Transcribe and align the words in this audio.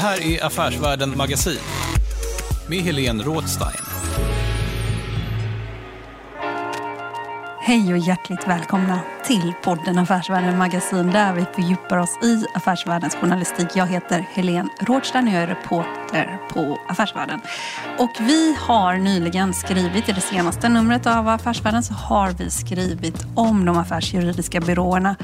Här 0.00 0.22
är 0.22 0.44
Affärsvärlden 0.44 1.16
Magasin 1.16 1.58
med 2.68 2.78
Helene 2.78 3.22
Rådstein. 3.22 3.84
Hej 7.60 7.92
och 7.92 7.98
hjärtligt 7.98 8.48
välkomna 8.48 9.00
till 9.26 9.52
podden 9.64 9.98
Affärsvärlden 9.98 10.58
Magasin 10.58 11.10
där 11.10 11.32
vi 11.32 11.44
fördjupar 11.44 11.96
oss 11.96 12.18
i 12.22 12.44
affärsvärldens 12.54 13.14
journalistik. 13.14 13.68
Jag 13.74 13.86
heter 13.86 14.26
Helene 14.32 14.68
Rådstein 14.80 15.28
och 15.28 15.34
jag 15.34 15.42
är 15.42 15.46
reporter 15.46 15.99
på 16.52 16.78
Affärsvärlden. 16.88 17.40
Och 17.98 18.10
vi 18.20 18.56
har 18.60 18.96
nyligen 18.96 19.54
skrivit, 19.54 20.08
i 20.08 20.12
det 20.12 20.20
senaste 20.20 20.68
numret 20.68 21.06
av 21.06 21.28
Affärsvärlden 21.28 21.82
så 21.82 21.94
har 21.94 22.30
vi 22.30 22.50
skrivit 22.50 23.26
om 23.34 23.64
de 23.64 23.78
affärsjuridiska 23.78 24.60
byråerna 24.60 25.16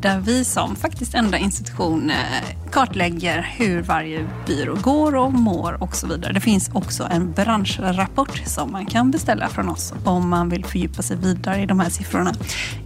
där 0.00 0.18
vi 0.18 0.44
som 0.44 0.76
faktiskt 0.76 1.14
enda 1.14 1.38
institution 1.38 2.10
eh, 2.10 2.70
kartlägger 2.70 3.54
hur 3.56 3.82
varje 3.82 4.28
byrå 4.46 4.74
går 4.74 5.16
och 5.16 5.32
mår 5.32 5.82
och 5.82 5.96
så 5.96 6.06
vidare. 6.06 6.32
Det 6.32 6.40
finns 6.40 6.70
också 6.72 7.08
en 7.10 7.32
branschrapport 7.32 8.42
som 8.46 8.72
man 8.72 8.86
kan 8.86 9.10
beställa 9.10 9.48
från 9.48 9.68
oss 9.68 9.94
om 10.04 10.28
man 10.28 10.48
vill 10.48 10.64
fördjupa 10.64 11.02
sig 11.02 11.16
vidare 11.16 11.62
i 11.62 11.66
de 11.66 11.80
här 11.80 11.90
siffrorna. 11.90 12.32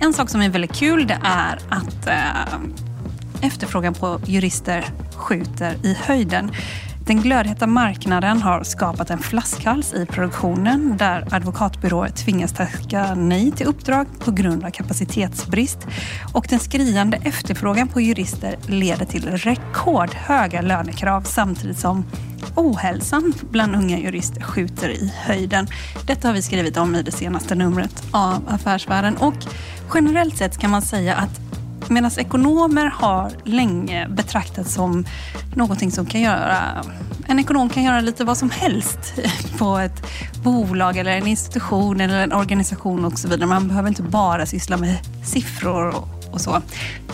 En 0.01 0.13
sak 0.13 0.29
som 0.29 0.41
är 0.41 0.49
väldigt 0.49 0.75
kul 0.75 1.07
det 1.07 1.19
är 1.23 1.59
att 1.69 2.07
eh, 2.07 3.47
efterfrågan 3.47 3.95
på 3.95 4.21
jurister 4.27 4.85
skjuter 5.15 5.77
i 5.83 5.97
höjden. 6.01 6.51
Den 7.07 7.23
glödheta 7.23 7.67
marknaden 7.67 8.43
har 8.43 8.63
skapat 8.63 9.11
en 9.11 9.19
flaskhals 9.19 9.95
i 9.95 10.07
produktionen 10.07 10.97
där 10.97 11.35
advokatbyråer 11.35 12.09
tvingas 12.09 12.53
tacka 12.53 13.15
nej 13.15 13.51
till 13.51 13.67
uppdrag 13.67 14.07
på 14.19 14.31
grund 14.31 14.65
av 14.65 14.71
kapacitetsbrist. 14.71 15.79
Och 16.35 16.47
den 16.49 16.59
skriande 16.59 17.17
efterfrågan 17.17 17.89
på 17.89 18.01
jurister 18.01 18.57
leder 18.67 19.07
till 19.07 19.27
rekordhöga 19.27 20.61
lönekrav 20.61 21.23
samtidigt 21.23 21.79
som 21.79 22.05
ohälsan 22.57 23.33
bland 23.51 23.77
unga 23.77 23.99
jurister 23.99 24.41
skjuter 24.41 24.89
i 24.89 25.13
höjden. 25.17 25.67
Detta 26.07 26.29
har 26.29 26.35
vi 26.35 26.43
skrivit 26.43 26.77
om 26.77 26.95
i 26.95 27.03
det 27.03 27.13
senaste 27.13 27.55
numret 27.55 28.03
av 28.11 28.49
Affärsvärlden 28.49 29.17
och 29.17 29.35
generellt 29.95 30.37
sett 30.37 30.59
kan 30.59 30.71
man 30.71 30.83
säga 30.83 31.15
att 31.15 31.52
Medan 31.89 32.11
ekonomer 32.17 32.87
har 32.87 33.31
länge 33.45 34.09
betraktats 34.09 34.75
som 34.75 35.05
någonting 35.55 35.91
som 35.91 36.07
kan 36.07 36.21
göra... 36.21 36.85
En 37.27 37.39
ekonom 37.39 37.69
kan 37.69 37.83
göra 37.83 38.01
lite 38.01 38.25
vad 38.25 38.39
som 38.39 38.51
helst 38.51 39.15
på 39.59 39.79
ett 39.79 40.07
bolag 40.45 40.97
eller 40.97 41.11
en 41.11 41.27
institution 41.27 42.01
eller 42.01 42.23
en 42.23 42.33
organisation 42.33 43.05
och 43.05 43.19
så 43.19 43.29
vidare. 43.29 43.47
Man 43.47 43.69
behöver 43.69 43.89
inte 43.89 44.03
bara 44.03 44.47
syssla 44.47 44.77
med 44.77 44.97
siffror 45.25 45.95
och 46.33 46.41
så. 46.41 46.63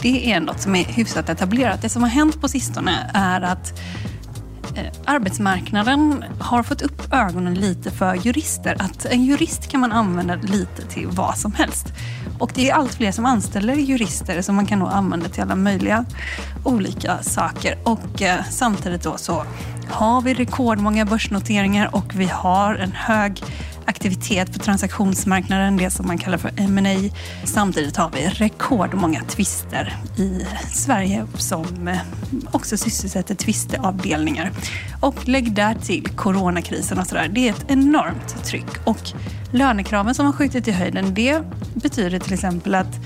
Det 0.02 0.32
är 0.32 0.40
något 0.40 0.60
som 0.60 0.76
är 0.76 0.84
hyfsat 0.84 1.28
etablerat. 1.28 1.82
Det 1.82 1.88
som 1.88 2.02
har 2.02 2.10
hänt 2.10 2.40
på 2.40 2.48
sistone 2.48 3.10
är 3.14 3.40
att 3.40 3.80
eh, 4.76 4.92
arbetsmarknaden 5.04 6.24
har 6.40 6.62
fått 6.62 6.82
upp 6.82 7.12
ögonen 7.12 7.54
lite 7.54 7.90
för 7.90 8.14
jurister. 8.14 8.76
Att 8.78 9.04
en 9.04 9.24
jurist 9.24 9.68
kan 9.68 9.80
man 9.80 9.92
använda 9.92 10.34
lite 10.34 10.82
till 10.82 11.06
vad 11.10 11.38
som 11.38 11.52
helst. 11.52 11.86
Och 12.38 12.50
det 12.54 12.70
är 12.70 12.74
allt 12.74 12.94
fler 12.94 13.12
som 13.12 13.26
anställer 13.26 13.74
jurister 13.74 14.42
som 14.42 14.56
man 14.56 14.66
kan 14.66 14.78
nog 14.78 14.88
använda 14.88 15.28
till 15.28 15.42
alla 15.42 15.56
möjliga 15.56 16.04
olika 16.64 17.22
saker. 17.22 17.78
Och 17.84 18.22
eh, 18.22 18.44
samtidigt 18.50 19.02
då 19.02 19.16
så 19.16 19.44
har 19.90 20.20
vi 20.20 20.34
rekordmånga 20.34 21.04
börsnoteringar 21.04 21.94
och 21.94 22.14
vi 22.14 22.26
har 22.26 22.74
en 22.74 22.92
hög 22.92 23.42
aktivitet 23.88 24.52
på 24.52 24.58
transaktionsmarknaden, 24.58 25.76
det 25.76 25.90
som 25.90 26.06
man 26.06 26.18
kallar 26.18 26.38
för 26.38 26.52
M&A. 26.56 27.10
Samtidigt 27.44 27.96
har 27.96 28.10
vi 28.10 28.28
rekordmånga 28.28 29.22
tvister 29.24 29.96
i 30.16 30.46
Sverige 30.72 31.26
som 31.34 31.88
eh, 31.88 31.98
också 32.50 32.76
sysselsätter 32.76 33.34
tvisteavdelningar. 33.34 34.50
Och 35.00 35.28
lägg 35.28 35.52
där 35.52 35.74
till 35.74 36.06
coronakrisen 36.16 36.98
och 36.98 37.06
sådär. 37.06 37.28
Det 37.28 37.48
är 37.48 37.52
ett 37.52 37.64
enormt 37.68 38.44
tryck. 38.44 38.86
Och 38.86 39.12
lönekraven 39.52 40.14
som 40.14 40.26
har 40.26 40.32
skjutit 40.32 40.68
i 40.68 40.72
höjden, 40.72 41.14
det 41.14 41.42
betyder 41.74 42.18
till 42.18 42.34
exempel 42.34 42.74
att 42.74 42.96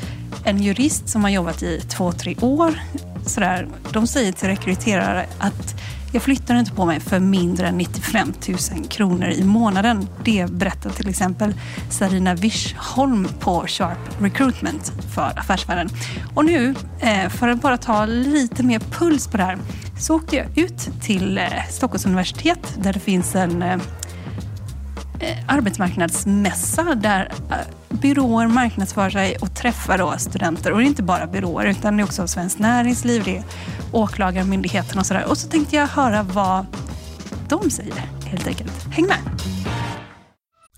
en 0.45 0.63
jurist 0.63 1.09
som 1.09 1.23
har 1.25 1.31
jobbat 1.31 1.63
i 1.63 1.81
två, 1.81 2.13
tre 2.13 2.37
år, 2.41 2.81
sådär, 3.27 3.69
de 3.93 4.07
säger 4.07 4.33
till 4.33 4.49
rekryterare 4.49 5.27
att 5.39 5.82
jag 6.13 6.23
flyttar 6.23 6.55
inte 6.55 6.73
på 6.73 6.85
mig 6.85 7.01
för 7.01 7.21
mindre 7.21 7.69
än 7.69 7.79
95 7.79 8.33
000 8.49 8.59
kronor 8.89 9.29
i 9.29 9.45
månaden. 9.45 10.09
Det 10.25 10.51
berättar 10.51 10.91
till 10.91 11.09
exempel 11.09 11.55
Sarina 11.91 12.35
Wischholm 12.35 13.29
på 13.41 13.65
Sharp 13.67 13.99
Recruitment 14.21 14.93
för 15.15 15.33
Affärsvärlden. 15.39 15.89
Och 16.35 16.45
nu, 16.45 16.75
eh, 17.01 17.29
för 17.29 17.49
att 17.49 17.61
bara 17.63 17.77
ta 17.77 18.07
lite 18.07 18.63
mer 18.63 18.79
puls 18.79 19.29
på 19.29 19.37
det 19.37 19.43
här, 19.43 19.59
så 19.99 20.17
åkte 20.17 20.37
jag 20.37 20.59
ut 20.59 20.89
till 21.03 21.39
eh, 21.39 21.45
Stockholms 21.71 22.07
universitet 22.07 22.75
där 22.83 22.93
det 22.93 23.01
finns 23.01 23.35
en 23.35 23.63
eh, 23.63 23.79
Eh, 25.23 25.37
arbetsmarknadsmässa 25.47 26.95
där 26.95 27.33
eh, 27.51 27.57
byråer 27.89 28.47
marknadsför 28.47 29.11
sig 29.11 29.37
och 29.37 29.55
träffar 29.55 29.99
då 29.99 30.15
studenter. 30.19 30.73
Och 30.73 30.79
det 30.79 30.85
är 30.85 30.87
inte 30.87 31.03
bara 31.03 31.27
byråer 31.27 31.67
utan 31.67 31.97
det 31.97 32.03
är 32.03 32.05
också 32.05 32.29
Svenskt 32.29 32.59
Näringsliv, 32.59 33.23
det 33.25 33.37
är 33.37 33.45
Åklagarmyndigheten 33.93 34.99
och 34.99 35.07
sådär. 35.07 35.25
Och 35.25 35.39
så 35.39 35.49
tänkte 35.49 35.77
jag 35.77 35.87
höra 35.87 36.23
vad 36.23 36.67
de 37.49 37.71
säger 37.71 37.95
helt 38.25 38.47
enkelt. 38.47 38.87
Häng 38.91 39.07
med! 39.07 39.19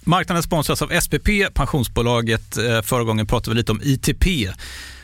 Marknaden 0.06 0.42
sponsras 0.42 0.82
av 0.82 1.00
SPP, 1.00 1.28
pensionsbolaget. 1.54 2.56
Eh, 2.56 2.82
förra 2.82 3.04
gången 3.04 3.26
pratade 3.26 3.50
vi 3.50 3.56
lite 3.56 3.72
om 3.72 3.80
ITP. 3.82 4.26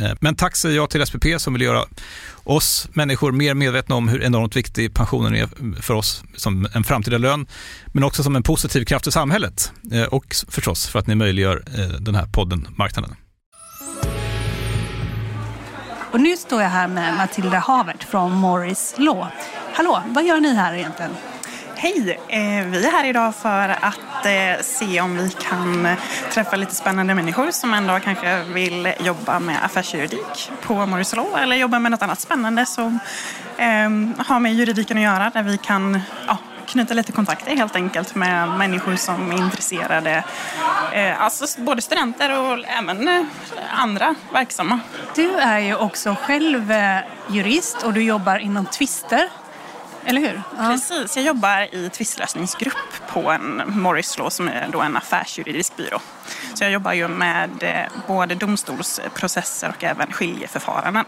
Eh, 0.00 0.12
men 0.20 0.34
tack 0.34 0.56
säger 0.56 0.76
jag 0.76 0.90
till 0.90 1.06
SPP 1.06 1.24
som 1.38 1.52
vill 1.52 1.62
göra 1.62 1.84
oss 2.44 2.88
människor 2.92 3.32
mer 3.32 3.54
medvetna 3.54 3.94
om 3.94 4.08
hur 4.08 4.22
enormt 4.22 4.56
viktig 4.56 4.94
pensionen 4.94 5.34
är 5.34 5.48
för 5.82 5.94
oss 5.94 6.22
som 6.36 6.68
en 6.74 6.84
framtida 6.84 7.18
lön, 7.18 7.46
men 7.86 8.04
också 8.04 8.22
som 8.22 8.36
en 8.36 8.42
positiv 8.42 8.84
kraft 8.84 9.06
i 9.06 9.12
samhället 9.12 9.72
eh, 9.92 10.02
och 10.02 10.34
förstås 10.48 10.88
för 10.88 10.98
att 10.98 11.06
ni 11.06 11.14
möjliggör 11.14 11.62
eh, 11.78 12.00
den 12.00 12.14
här 12.14 12.26
podden 12.26 12.68
Marknaden. 12.76 13.14
Och 16.12 16.20
nu 16.20 16.36
står 16.36 16.62
jag 16.62 16.68
här 16.68 16.88
med 16.88 17.16
Matilda 17.16 17.58
Havert 17.58 18.04
från 18.04 18.32
Morris 18.32 18.94
Law. 18.98 19.26
Hallå, 19.74 20.02
vad 20.06 20.24
gör 20.24 20.40
ni 20.40 20.54
här 20.54 20.74
egentligen? 20.74 21.10
Hej! 21.80 22.18
Eh, 22.28 22.66
vi 22.66 22.86
är 22.86 22.90
här 22.90 23.04
idag 23.04 23.34
för 23.34 23.68
att 23.68 24.26
eh, 24.26 24.62
se 24.62 25.00
om 25.00 25.16
vi 25.16 25.30
kan 25.30 25.88
träffa 26.30 26.56
lite 26.56 26.74
spännande 26.74 27.14
människor 27.14 27.50
som 27.50 27.74
ändå 27.74 28.00
kanske 28.00 28.42
vill 28.42 28.92
jobba 29.00 29.38
med 29.38 29.64
affärsjuridik 29.64 30.50
på 30.62 30.86
Morris 30.86 31.16
Law 31.16 31.38
eller 31.38 31.56
jobba 31.56 31.78
med 31.78 31.90
något 31.90 32.02
annat 32.02 32.20
spännande 32.20 32.66
som 32.66 32.98
ehm, 33.56 34.14
har 34.26 34.40
med 34.40 34.54
juridiken 34.54 34.96
att 34.96 35.02
göra 35.02 35.30
där 35.30 35.42
vi 35.42 35.58
kan 35.58 36.00
ja, 36.26 36.38
knyta 36.66 36.94
lite 36.94 37.12
kontakter 37.12 37.56
helt 37.56 37.76
enkelt 37.76 38.14
med 38.14 38.48
människor 38.48 38.96
som 38.96 39.32
är 39.32 39.36
intresserade. 39.36 40.24
Eh, 40.92 41.22
alltså 41.22 41.62
både 41.62 41.82
studenter 41.82 42.38
och 42.38 42.64
även 42.78 43.28
andra 43.70 44.14
verksamma. 44.32 44.80
Du 45.14 45.36
är 45.36 45.58
ju 45.58 45.74
också 45.74 46.16
själv 46.22 46.72
jurist 47.28 47.82
och 47.82 47.92
du 47.92 48.02
jobbar 48.02 48.38
inom 48.38 48.66
tvister. 48.66 49.28
Eller 50.04 50.20
hur? 50.20 50.42
Ja. 50.58 50.68
Precis, 50.70 51.16
jag 51.16 51.24
jobbar 51.24 51.74
i 51.74 51.90
tvistlösningsgrupp 51.90 53.08
på 53.08 53.30
en 53.30 53.62
Morris 53.66 54.18
Law 54.18 54.30
som 54.30 54.48
är 54.48 54.68
då 54.72 54.80
en 54.80 54.96
affärsjuridisk 54.96 55.76
byrå. 55.76 55.98
Så 56.54 56.64
jag 56.64 56.70
jobbar 56.70 56.92
ju 56.92 57.08
med 57.08 57.50
både 58.06 58.34
domstolsprocesser 58.34 59.68
och 59.76 59.84
även 59.84 60.12
skiljeförfaranden. 60.12 61.04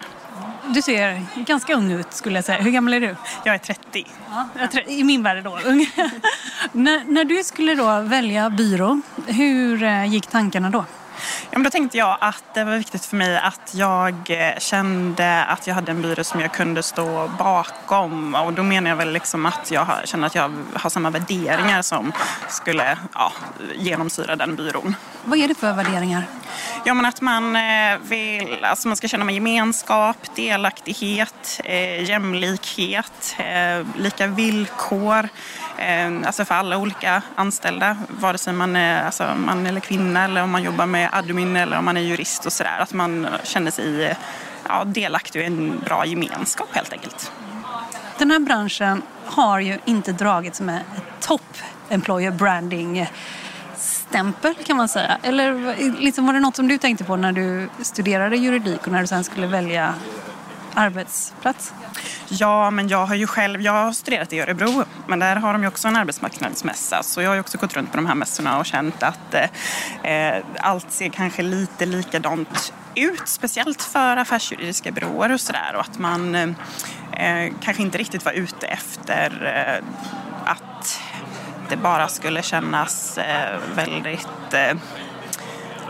Du 0.67 0.83
ser 0.83 1.23
ganska 1.35 1.75
ung 1.75 1.93
ut 1.93 2.13
skulle 2.13 2.35
jag 2.35 2.45
säga. 2.45 2.63
Hur 2.63 2.71
gammal 2.71 2.95
är 2.95 3.01
du? 3.01 3.17
Jag 3.45 3.55
är 3.55 3.59
30. 3.59 4.07
Ja, 4.31 4.69
I 4.87 5.05
min 5.05 5.23
värld 5.23 5.45
då, 5.45 5.59
ung. 5.65 5.91
när, 6.73 7.05
när 7.05 7.25
du 7.25 7.45
skulle 7.45 7.75
då 7.75 8.01
välja 8.01 8.51
byrå, 8.51 9.01
hur 9.27 9.83
eh, 9.83 10.05
gick 10.05 10.27
tankarna 10.27 10.71
då? 10.71 10.85
Ja, 11.51 11.59
men 11.59 11.63
då 11.63 11.71
tänkte 11.71 11.99
jag 11.99 12.17
att 12.21 12.45
det 12.55 12.65
var 12.65 12.77
viktigt 12.77 13.05
för 13.05 13.17
mig 13.17 13.39
att 13.39 13.75
jag 13.75 14.15
eh, 14.29 14.59
kände 14.59 15.45
att 15.45 15.67
jag 15.67 15.75
hade 15.75 15.91
en 15.91 16.03
byrå 16.03 16.25
som 16.25 16.41
jag 16.41 16.53
kunde 16.53 16.83
stå 16.83 17.31
bakom. 17.39 18.35
Och 18.35 18.53
då 18.53 18.63
menar 18.63 18.91
jag 18.91 18.97
väl 18.97 19.13
liksom 19.13 19.47
att 19.47 19.71
jag 19.71 19.87
känner 20.05 20.27
att 20.27 20.35
jag 20.35 20.53
har 20.75 20.91
samma 20.91 21.11
värderingar 21.11 21.83
som 21.83 22.13
skulle 22.49 22.99
ja, 23.15 23.33
genomsyra 23.75 24.37
den 24.37 24.57
byrån. 24.57 24.97
Vad 25.25 25.39
är 25.39 25.49
det 25.49 25.55
för 25.55 25.73
värderingar? 25.73 26.25
Ja, 26.85 26.95
men 26.95 27.07
att 27.07 27.21
man 27.21 27.57
eh, 27.57 27.99
vill, 28.03 28.65
alltså 28.65 28.89
man 28.89 28.97
ska 28.97 29.09
känna 29.09 29.33
gemenskap, 29.33 30.17
delaktighet, 30.37 31.61
eh, 31.65 32.03
jämlikhet, 32.09 33.37
lika 33.97 34.27
villkor. 34.27 35.29
Alltså 36.27 36.45
för 36.45 36.55
alla 36.55 36.77
olika 36.77 37.23
anställda, 37.35 37.97
vare 38.09 38.39
sig 38.39 38.53
man 38.53 38.77
är 38.77 39.05
alltså 39.05 39.35
man 39.37 39.67
eller 39.67 39.81
kvinna 39.81 40.25
eller 40.25 40.43
om 40.43 40.51
man 40.51 40.63
jobbar 40.63 40.87
med 40.87 41.10
admin 41.13 41.57
eller 41.57 41.79
om 41.79 41.85
man 41.85 41.97
är 41.97 42.01
jurist 42.01 42.47
och 42.47 42.53
sådär. 42.53 42.79
Att 42.79 42.93
man 42.93 43.27
känner 43.45 43.71
sig 43.71 44.17
ja, 44.69 44.85
delaktig 44.85 45.41
och 45.41 45.47
en 45.47 45.81
bra 45.85 46.07
gemenskap 46.07 46.69
helt 46.73 46.93
enkelt. 46.93 47.33
Den 48.19 48.31
här 48.31 48.39
branschen 48.39 49.03
har 49.25 49.61
ju 49.61 49.79
inte 49.85 50.13
dragits 50.13 50.61
med 50.61 50.81
topp 51.21 51.57
employer 51.89 52.31
branding 52.31 53.07
stämpel 53.77 54.55
kan 54.67 54.77
man 54.77 54.89
säga. 54.89 55.19
Eller 55.23 55.75
liksom, 56.01 56.27
var 56.27 56.33
det 56.35 56.41
något 56.41 56.57
som 56.57 56.69
du 56.69 56.79
tänkte 56.79 57.05
på 57.05 57.17
när 57.17 57.33
du 57.33 57.69
studerade 57.83 58.37
juridik 58.37 58.87
och 58.87 58.93
när 58.93 59.01
du 59.01 59.07
sen 59.07 59.25
skulle 59.25 59.47
välja 59.47 59.95
arbetsplats? 60.75 61.73
Ja, 62.29 62.71
men 62.71 62.89
jag 62.89 63.07
har 63.07 63.15
ju 63.15 63.27
själv 63.27 63.63
jag 63.63 63.73
har 63.73 63.93
studerat 63.93 64.33
i 64.33 64.41
Örebro, 64.41 64.85
men 65.07 65.19
där 65.19 65.37
har 65.37 65.53
de 65.53 65.63
ju 65.63 65.69
också 65.69 65.89
en 65.89 65.97
arbetsmarknadsmässa. 65.97 67.03
Så 67.03 67.23
jag 67.23 67.29
har 67.29 67.35
ju 67.35 67.41
också 67.41 67.59
gått 67.59 67.77
runt 67.77 67.91
på 67.91 67.97
de 67.97 68.07
här 68.07 68.15
mässorna 68.15 68.59
och 68.59 68.67
känt 68.67 69.03
att 69.03 69.35
eh, 70.03 70.37
allt 70.59 70.93
ser 70.93 71.09
kanske 71.09 71.43
lite 71.43 71.87
likadant 71.87 72.73
ut, 72.95 73.29
speciellt 73.29 73.83
för 73.83 74.17
affärsjuridiska 74.17 74.91
byråer 74.91 75.33
och 75.33 75.41
sådär. 75.41 75.75
Och 75.75 75.81
att 75.81 75.99
man 75.99 76.35
eh, 76.35 77.53
kanske 77.61 77.83
inte 77.83 77.99
riktigt 77.99 78.25
var 78.25 78.33
ute 78.33 78.67
efter 78.67 79.47
eh, 79.47 79.85
att 80.51 81.01
det 81.69 81.77
bara 81.77 82.09
skulle 82.09 82.43
kännas 82.43 83.19
eh, 83.19 83.59
väldigt 83.75 84.53
eh, 84.53 84.77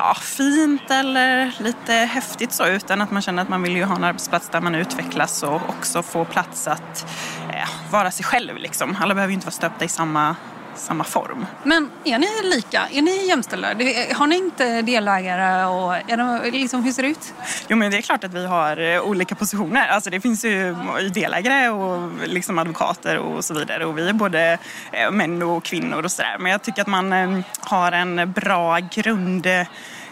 ja, 0.00 0.14
fint 0.14 0.90
eller 0.90 1.54
lite 1.58 1.92
häftigt 1.92 2.52
så 2.52 2.66
utan 2.66 3.00
att 3.00 3.10
man 3.10 3.22
känner 3.22 3.42
att 3.42 3.48
man 3.48 3.62
vill 3.62 3.76
ju 3.76 3.84
ha 3.84 3.96
en 3.96 4.04
arbetsplats 4.04 4.48
där 4.48 4.60
man 4.60 4.74
utvecklas 4.74 5.42
och 5.42 5.60
också 5.68 6.02
få 6.02 6.24
plats 6.24 6.68
att 6.68 7.06
eh, 7.52 7.68
vara 7.90 8.10
sig 8.10 8.24
själv 8.24 8.56
liksom. 8.56 8.96
Alla 9.00 9.14
behöver 9.14 9.30
ju 9.30 9.34
inte 9.34 9.46
vara 9.46 9.52
stöpta 9.52 9.84
i 9.84 9.88
samma 9.88 10.36
samma 10.80 11.04
form. 11.04 11.46
Men 11.64 11.90
är 12.04 12.18
ni 12.18 12.56
lika? 12.56 12.88
Är 12.92 13.02
ni 13.02 13.28
jämställda? 13.28 13.68
Har 14.14 14.26
ni 14.26 14.36
inte 14.36 14.82
delägare? 14.82 15.64
Och 15.64 15.94
är 15.94 16.16
det, 16.16 16.50
liksom, 16.50 16.82
hur 16.82 16.92
ser 16.92 17.02
det 17.02 17.08
ut? 17.08 17.34
Jo, 17.68 17.76
men 17.76 17.90
det 17.90 17.96
är 17.96 18.02
klart 18.02 18.24
att 18.24 18.34
vi 18.34 18.46
har 18.46 18.76
eh, 18.76 19.02
olika 19.02 19.34
positioner. 19.34 19.88
Alltså, 19.88 20.10
det 20.10 20.20
finns 20.20 20.44
ju 20.44 20.76
delägare 21.14 21.68
och 21.68 22.10
liksom 22.26 22.58
advokater 22.58 23.18
och 23.18 23.44
så 23.44 23.54
vidare. 23.54 23.84
Och 23.84 23.98
vi 23.98 24.08
är 24.08 24.12
både 24.12 24.58
eh, 24.92 25.10
män 25.10 25.42
och 25.42 25.64
kvinnor 25.64 26.04
och 26.04 26.12
sådär. 26.12 26.36
Men 26.38 26.52
jag 26.52 26.62
tycker 26.62 26.82
att 26.82 26.88
man 26.88 27.12
eh, 27.12 27.40
har 27.60 27.92
en 27.92 28.32
bra 28.32 28.78
grund 28.78 29.46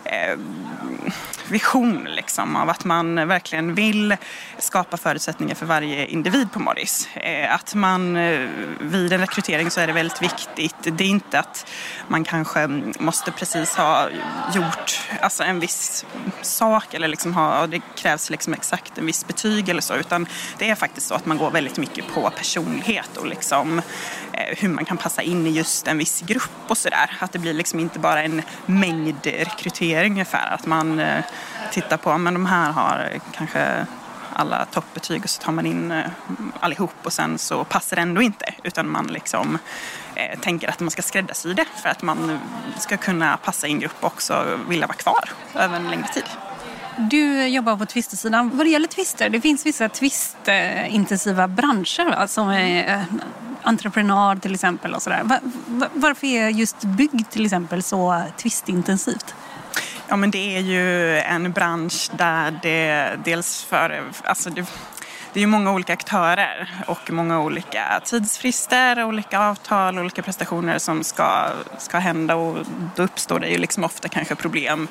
Ehm, 0.05 1.11
vision 1.49 2.05
liksom, 2.05 2.57
av 2.57 2.69
att 2.69 2.85
man 2.85 3.29
verkligen 3.29 3.75
vill 3.75 4.17
skapa 4.59 4.97
förutsättningar 4.97 5.55
för 5.55 5.67
varje 5.67 6.07
individ 6.07 6.53
på 6.53 6.59
Morris. 6.59 7.09
Eh, 7.15 7.55
att 7.55 7.75
man 7.75 8.17
eh, 8.17 8.49
vid 8.81 9.13
en 9.13 9.21
rekrytering 9.21 9.71
så 9.71 9.81
är 9.81 9.87
det 9.87 9.93
väldigt 9.93 10.23
viktigt. 10.23 10.75
Det 10.83 11.05
är 11.05 11.09
inte 11.09 11.39
att 11.39 11.71
man 12.09 12.25
kanske 12.25 12.67
måste 12.99 13.33
precis 13.33 13.75
ha 13.75 14.09
gjort 14.55 15.01
alltså 15.21 15.43
en 15.43 15.61
viss 15.61 16.05
sak 16.43 16.95
eller 16.95 17.09
liksom 17.09 17.35
ha, 17.35 17.67
det 17.67 17.81
krävs 17.97 18.31
liksom 18.31 18.53
exakt 18.53 18.99
en 18.99 19.07
viss 19.07 19.27
betyg 19.27 19.69
eller 19.69 19.81
så 19.81 19.95
utan 19.95 20.27
det 20.59 20.71
är 20.71 20.75
faktiskt 20.75 21.07
så 21.07 21.15
att 21.15 21.27
man 21.27 21.39
går 21.39 21.51
väldigt 21.51 21.79
mycket 21.79 22.05
på 22.15 22.31
personlighet 22.31 23.17
och 23.17 23.27
liksom 23.27 23.83
Eh, 24.39 24.57
hur 24.59 24.69
man 24.69 24.85
kan 24.85 24.97
passa 24.97 25.23
in 25.23 25.47
i 25.47 25.51
just 25.51 25.87
en 25.87 25.99
viss 25.99 26.23
grupp 26.27 26.65
och 26.69 26.79
sådär. 26.79 27.17
Att 27.21 27.33
det 27.33 27.39
blir 27.39 27.55
liksom 27.55 27.81
inte 27.81 27.99
bara 27.99 28.23
en 28.23 28.43
mängd 28.67 29.27
rekrytering 29.27 30.13
ungefär. 30.13 30.55
Att 30.55 30.67
man 30.67 31.01
eh, 31.01 31.25
tittar 31.71 31.97
på, 31.97 32.19
men 32.19 32.35
de 32.35 32.47
här 32.47 32.73
har 32.73 33.11
eh, 33.13 33.21
kanske 33.33 33.87
alla 34.33 34.65
toppbetyg 34.65 35.25
och 35.25 35.31
så 35.31 35.43
tar 35.43 35.53
man 35.53 35.67
in 35.67 36.03
allihop 36.61 36.95
och 37.03 37.13
sen 37.13 37.39
så 37.39 37.65
passar 37.65 37.97
det 37.97 38.03
ändå 38.03 38.23
inte 38.23 38.55
utan 38.63 38.89
man 38.89 39.07
liksom 39.07 39.59
eh, 40.15 40.39
tänker 40.41 40.69
att 40.69 40.81
man 40.81 40.91
ska 40.91 41.03
skräddarsy 41.03 41.55
det 41.55 41.67
för 41.83 41.89
att 41.89 42.03
man 42.03 42.39
ska 42.79 42.97
kunna 42.97 43.37
passa 43.37 43.67
in 43.67 43.81
grupp 43.81 43.97
och 44.01 44.07
också 44.07 44.59
vilja 44.69 44.87
vara 44.87 44.97
kvar 44.97 45.31
över 45.55 45.77
en 45.77 45.91
längre 45.91 46.09
tid. 46.09 46.25
Du 46.97 47.47
jobbar 47.47 47.77
på 47.77 47.87
tvistesidan. 47.87 48.51
Vad 48.55 48.67
det 48.67 48.71
gäller 48.71 48.89
tvister, 48.89 49.29
det 49.29 49.41
finns 49.41 49.67
vissa 49.67 49.89
tvistintensiva 49.89 51.49
branscher 51.49 52.11
va? 52.11 52.29
som 52.29 52.49
är 52.49 53.05
entreprenad 53.63 54.43
till 54.43 54.55
exempel 54.55 54.95
och 54.95 55.03
sådär. 55.03 55.21
Var, 55.25 55.39
varför 55.95 56.27
är 56.27 56.49
just 56.49 56.85
bygg 56.85 57.31
till 57.31 57.45
exempel 57.45 57.83
så 57.83 58.23
tvistintensivt? 58.37 59.35
Ja, 60.09 60.17
men 60.17 60.31
det 60.31 60.57
är 60.57 60.61
ju 60.61 61.19
en 61.19 61.53
bransch 61.53 62.11
där 62.13 62.59
det 62.63 63.11
dels 63.25 63.65
för... 63.65 64.03
Alltså 64.25 64.51
det, 64.51 64.67
det 65.33 65.39
är 65.39 65.41
ju 65.41 65.47
många 65.47 65.73
olika 65.73 65.93
aktörer 65.93 66.69
och 66.87 67.11
många 67.11 67.41
olika 67.41 68.01
tidsfrister, 68.05 69.05
olika 69.05 69.41
avtal, 69.41 69.99
olika 69.99 70.23
prestationer 70.23 70.79
som 70.79 71.05
ska, 71.05 71.49
ska 71.79 71.99
hända 71.99 72.35
och 72.35 72.67
då 72.97 73.03
uppstår 73.03 73.41
det 73.41 73.49
ju 73.49 73.59
liksom 73.59 73.85
ofta 73.85 74.09
kanske 74.09 74.35
problem 74.35 74.89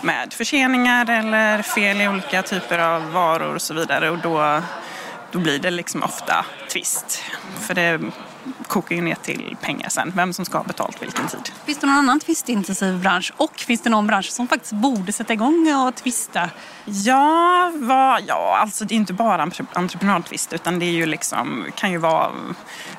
med 0.00 0.32
förseningar 0.32 1.10
eller 1.10 1.62
fel 1.62 2.00
i 2.00 2.08
olika 2.08 2.42
typer 2.42 2.78
av 2.78 3.12
varor 3.12 3.54
och 3.54 3.62
så 3.62 3.74
vidare 3.74 4.10
och 4.10 4.18
då, 4.18 4.62
då 5.32 5.38
blir 5.38 5.58
det 5.58 5.70
liksom 5.70 6.02
ofta 6.02 6.44
tvist. 6.68 7.22
För 7.60 7.74
det 7.74 8.00
kokar 8.66 8.96
ju 8.96 9.02
ner 9.02 9.14
till 9.14 9.56
pengar 9.60 9.88
sen, 9.88 10.12
vem 10.16 10.32
som 10.32 10.44
ska 10.44 10.58
ha 10.58 10.64
betalt 10.64 11.02
vilken 11.02 11.26
tid. 11.26 11.52
Finns 11.64 11.78
det 11.78 11.86
någon 11.86 11.96
annan 11.96 12.20
tvistintensiv 12.20 12.98
bransch 12.98 13.32
och 13.36 13.58
finns 13.58 13.80
det 13.80 13.90
någon 13.90 14.06
bransch 14.06 14.30
som 14.30 14.48
faktiskt 14.48 14.72
borde 14.72 15.12
sätta 15.12 15.32
igång 15.32 15.74
och 15.74 15.94
tvista? 15.94 16.50
Ja, 16.84 17.72
vad, 17.74 18.22
ja 18.26 18.58
alltså 18.60 18.84
det 18.84 18.94
är 18.94 18.96
inte 18.96 19.12
bara 19.12 19.50
entreprenadtvist 19.72 20.52
utan 20.52 20.78
det 20.78 20.86
är 20.86 20.90
ju 20.90 21.06
liksom, 21.06 21.66
kan 21.74 21.92
ju 21.92 21.98
vara, 21.98 22.30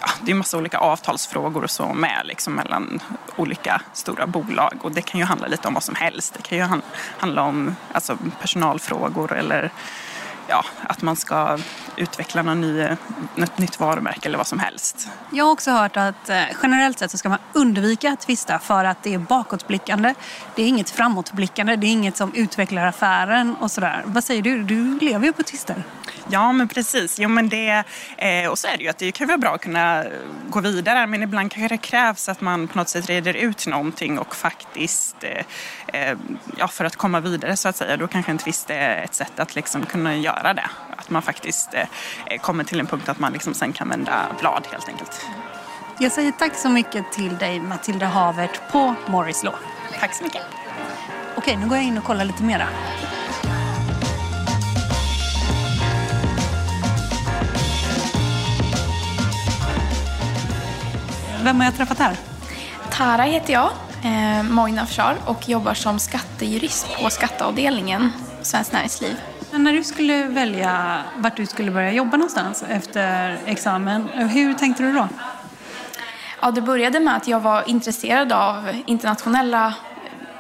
ja, 0.02 0.08
det 0.22 0.32
är 0.32 0.36
massa 0.36 0.58
olika 0.58 0.78
avtalsfrågor 0.78 1.64
och 1.64 1.72
så 1.72 1.94
med 1.94 2.22
liksom 2.26 2.54
mellan 2.54 3.00
olika 3.36 3.82
stora 3.94 4.28
bolag 4.28 4.80
och 4.82 4.92
det 4.92 5.02
kan 5.02 5.20
ju 5.20 5.26
handla 5.26 5.48
lite 5.48 5.68
om 5.68 5.74
vad 5.74 5.84
som 5.84 5.96
helst. 5.96 6.34
Det 6.34 6.42
kan 6.42 6.58
ju 6.58 6.82
handla 7.18 7.44
om 7.44 7.76
alltså, 7.94 8.18
personalfrågor 8.40 9.34
eller 9.34 9.72
ja, 10.48 10.66
att 10.84 11.02
man 11.02 11.16
ska 11.16 11.58
utveckla 11.96 12.42
någon 12.42 12.62
ny, 12.62 12.88
något 13.36 13.58
nytt 13.58 13.80
varumärke 13.80 14.28
eller 14.28 14.38
vad 14.38 14.48
som 14.48 14.60
helst. 14.60 15.08
Jag 15.32 15.46
har 15.46 15.52
också 15.52 15.72
hört 15.72 15.98
att 15.98 16.30
eh, 16.30 16.44
generellt 16.64 17.00
sett 17.00 17.12
så 17.12 17.18
ska 17.18 17.30
man 17.30 17.40
undvika 17.54 18.12
att 18.12 18.20
tvista 18.20 18.60
för 18.60 18.86
att 18.86 19.04
det 19.04 19.14
är 19.14 19.18
bakåtblickande. 19.18 20.14
Det 20.56 20.64
är 20.64 20.68
inget 20.68 20.90
framåtblickande, 20.90 21.76
det 21.76 21.88
är 21.88 21.92
inget 21.92 22.18
som 22.18 22.34
utvecklar 22.34 22.86
affären 22.86 23.56
och 23.56 23.72
sådär. 23.72 24.04
Vad 24.06 24.24
säger 24.24 24.42
du? 24.42 24.64
Du 24.64 25.00
lever 25.00 25.26
ju 25.26 25.34
på 25.34 25.44
tvister. 25.44 25.84
Ja, 26.28 26.52
men 26.52 26.68
precis. 26.68 27.20
Jo, 27.20 27.30
men 27.30 27.50
det, 27.50 27.84
eh, 28.18 28.50
och 28.50 28.60
så 28.60 28.68
är 28.68 28.78
det 28.78 28.84
ju 28.84 28.90
att 28.90 28.98
det 28.98 29.12
kan 29.12 29.28
vara 29.28 29.38
bra 29.38 29.56
att 29.56 29.62
kunna 29.62 30.06
gå 30.50 30.60
vidare 30.60 31.08
men 31.08 31.24
ibland 31.24 31.52
kanske 31.52 31.76
det 31.76 31.82
krävs 31.82 32.30
att 32.30 32.42
man 32.42 32.68
på 32.68 32.78
något 32.78 32.90
sätt 32.90 33.10
reder 33.10 33.34
ut 33.34 33.68
någonting 33.68 34.20
och 34.20 34.36
faktiskt, 34.36 35.16
eh, 35.24 35.46
ja, 36.58 36.68
för 36.68 36.86
att 36.86 36.96
komma 36.96 37.20
vidare 37.20 37.58
så 37.58 37.70
att 37.70 37.76
säga, 37.76 37.98
då 37.98 38.08
kanske 38.08 38.32
en 38.32 38.38
tvist 38.38 38.70
är 38.70 39.04
ett 39.04 39.14
sätt 39.14 39.40
att 39.40 39.56
liksom 39.56 39.86
kunna 39.86 40.16
göra 40.16 40.54
det. 40.54 40.70
Att 40.98 41.10
man 41.10 41.22
faktiskt 41.22 41.74
eh, 41.74 42.40
kommer 42.42 42.64
till 42.64 42.80
en 42.80 42.88
punkt 42.88 43.10
att 43.10 43.20
man 43.20 43.34
liksom 43.34 43.54
sen 43.54 43.74
kan 43.74 43.90
vända 43.90 44.26
blad 44.40 44.68
helt 44.72 44.88
enkelt. 44.88 45.26
Jag 46.00 46.12
säger 46.12 46.32
tack 46.32 46.56
så 46.56 46.70
mycket 46.70 47.12
till 47.12 47.38
dig 47.38 47.60
Matilda 47.60 48.06
Havert 48.06 48.72
på 48.72 48.96
Morris 49.08 49.44
Law. 49.44 49.56
Tack 50.00 50.14
så 50.14 50.24
mycket. 50.24 50.42
Okej, 51.36 51.58
nu 51.58 51.68
går 51.68 51.78
jag 51.78 51.86
in 51.86 51.98
och 51.98 52.04
kollar 52.04 52.26
lite 52.26 52.44
mera. 52.44 52.68
Vem 61.44 61.60
har 61.60 61.66
jag 61.66 61.76
träffat 61.76 62.00
här? 62.00 62.16
Tara 62.92 63.24
heter 63.24 63.54
jag, 63.54 63.72
eh, 64.04 64.44
Mojna 64.44 64.82
Afshar 64.82 65.18
och 65.26 65.50
jobbar 65.50 65.74
som 65.74 66.00
skattejurist 66.00 66.88
på 67.04 67.10
skatteavdelningen 67.10 68.12
Svenskt 68.42 68.74
Näringsliv. 68.74 69.16
Men 69.52 69.64
när 69.64 69.74
du 69.74 69.84
skulle 69.84 70.24
välja 70.24 71.04
vart 71.18 71.38
du 71.38 71.46
skulle 71.46 71.72
börja 71.72 71.92
jobba 71.92 72.18
någonstans 72.18 72.64
efter 72.70 73.40
examen, 73.46 74.08
hur 74.08 74.54
tänkte 74.54 74.84
du 74.84 74.94
då? 74.94 75.08
Ja, 76.42 76.52
det 76.52 76.62
började 76.62 77.00
med 77.00 77.16
att 77.16 77.28
jag 77.28 77.40
var 77.40 77.70
intresserad 77.70 78.32
av 78.32 78.82
internationella 78.86 79.74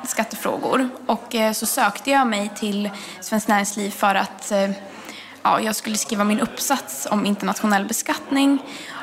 skattefrågor 0.03 0.89
och 1.05 1.35
eh, 1.35 1.51
så 1.53 1.65
sökte 1.65 2.11
jag 2.11 2.27
mig 2.27 2.51
till 2.55 2.89
Svenskt 3.19 3.47
Näringsliv 3.47 3.91
för 3.91 4.15
att 4.15 4.51
eh, 4.51 4.69
ja, 5.43 5.61
jag 5.61 5.75
skulle 5.75 5.97
skriva 5.97 6.23
min 6.23 6.39
uppsats 6.39 7.07
om 7.11 7.25
internationell 7.25 7.85
beskattning 7.85 8.59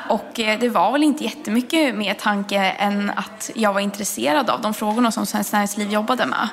och 0.09 0.39
eh, 0.39 0.59
det 0.59 0.69
var 0.69 0.91
väl 0.91 1.03
inte 1.03 1.23
jättemycket 1.23 1.95
mer 1.95 2.13
tanke 2.13 2.57
än 2.57 3.11
att 3.15 3.51
jag 3.55 3.73
var 3.73 3.81
intresserad 3.81 4.49
av 4.49 4.61
de 4.61 4.73
frågorna 4.73 5.11
som 5.11 5.25
Svenskt 5.25 5.53
Näringsliv 5.53 5.91
jobbade 5.91 6.25
med. 6.25 6.49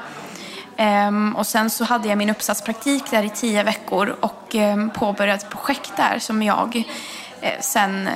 Ehm, 0.77 1.37
och 1.37 1.47
sen 1.47 1.71
så 1.71 1.85
hade 1.85 2.09
jag 2.09 2.19
min 2.19 2.31
uppsatspraktik 2.31 3.11
där 3.11 3.23
i 3.23 3.29
tio 3.29 3.63
veckor 3.63 4.17
och 4.21 4.55
ehm, 4.55 4.91
påbörjade 4.91 5.39
ett 5.39 5.51
projekt 5.51 5.93
där 5.97 6.19
som 6.19 6.43
jag 6.43 6.85
eh, 7.41 7.61
sen 7.61 8.09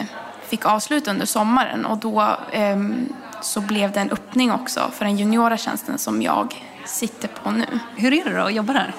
fick 0.48 0.66
avsluta 0.66 1.10
under 1.10 1.26
sommaren 1.26 1.86
och 1.86 1.98
då 1.98 2.36
ehm, 2.52 3.08
så 3.42 3.60
blev 3.60 3.92
det 3.92 4.00
en 4.00 4.10
öppning 4.10 4.52
också 4.52 4.90
för 4.92 5.04
den 5.04 5.16
juniora 5.16 5.56
tjänsten 5.56 5.98
som 5.98 6.22
jag 6.22 6.64
sitter 6.84 7.28
på 7.28 7.50
nu. 7.50 7.66
Hur 7.96 8.12
är 8.12 8.24
det 8.24 8.36
då 8.36 8.42
att 8.42 8.54
jobba 8.54 8.72
där? 8.72 8.94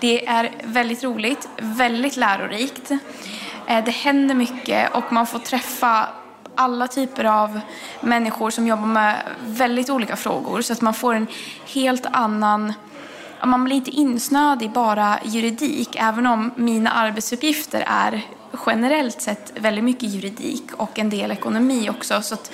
Det 0.00 0.26
är 0.26 0.50
väldigt 0.64 1.04
roligt, 1.04 1.48
väldigt 1.58 2.16
lärorikt. 2.16 2.90
Eh, 3.66 3.84
det 3.84 3.90
händer 3.90 4.34
mycket 4.34 4.94
och 4.94 5.12
man 5.12 5.26
får 5.26 5.38
träffa 5.38 6.08
alla 6.54 6.88
typer 6.88 7.24
av 7.24 7.60
människor 8.00 8.50
som 8.50 8.66
jobbar 8.66 8.86
med 8.86 9.16
väldigt 9.46 9.90
olika 9.90 10.16
frågor 10.16 10.62
så 10.62 10.72
att 10.72 10.80
man 10.80 10.94
får 10.94 11.14
en 11.14 11.26
helt 11.66 12.06
annan 12.06 12.72
man 13.44 13.64
blir 13.64 13.76
inte 13.76 13.90
insnöad 13.90 14.62
i 14.62 14.68
bara 14.68 15.18
juridik 15.24 15.96
även 15.98 16.26
om 16.26 16.50
mina 16.56 16.90
arbetsuppgifter 16.90 17.84
är 17.86 18.22
generellt 18.66 19.22
sett 19.22 19.52
väldigt 19.54 19.84
mycket 19.84 20.08
juridik 20.14 20.72
och 20.72 20.98
en 20.98 21.10
del 21.10 21.30
ekonomi 21.30 21.90
också 21.90 22.22
så, 22.22 22.34
att, 22.34 22.52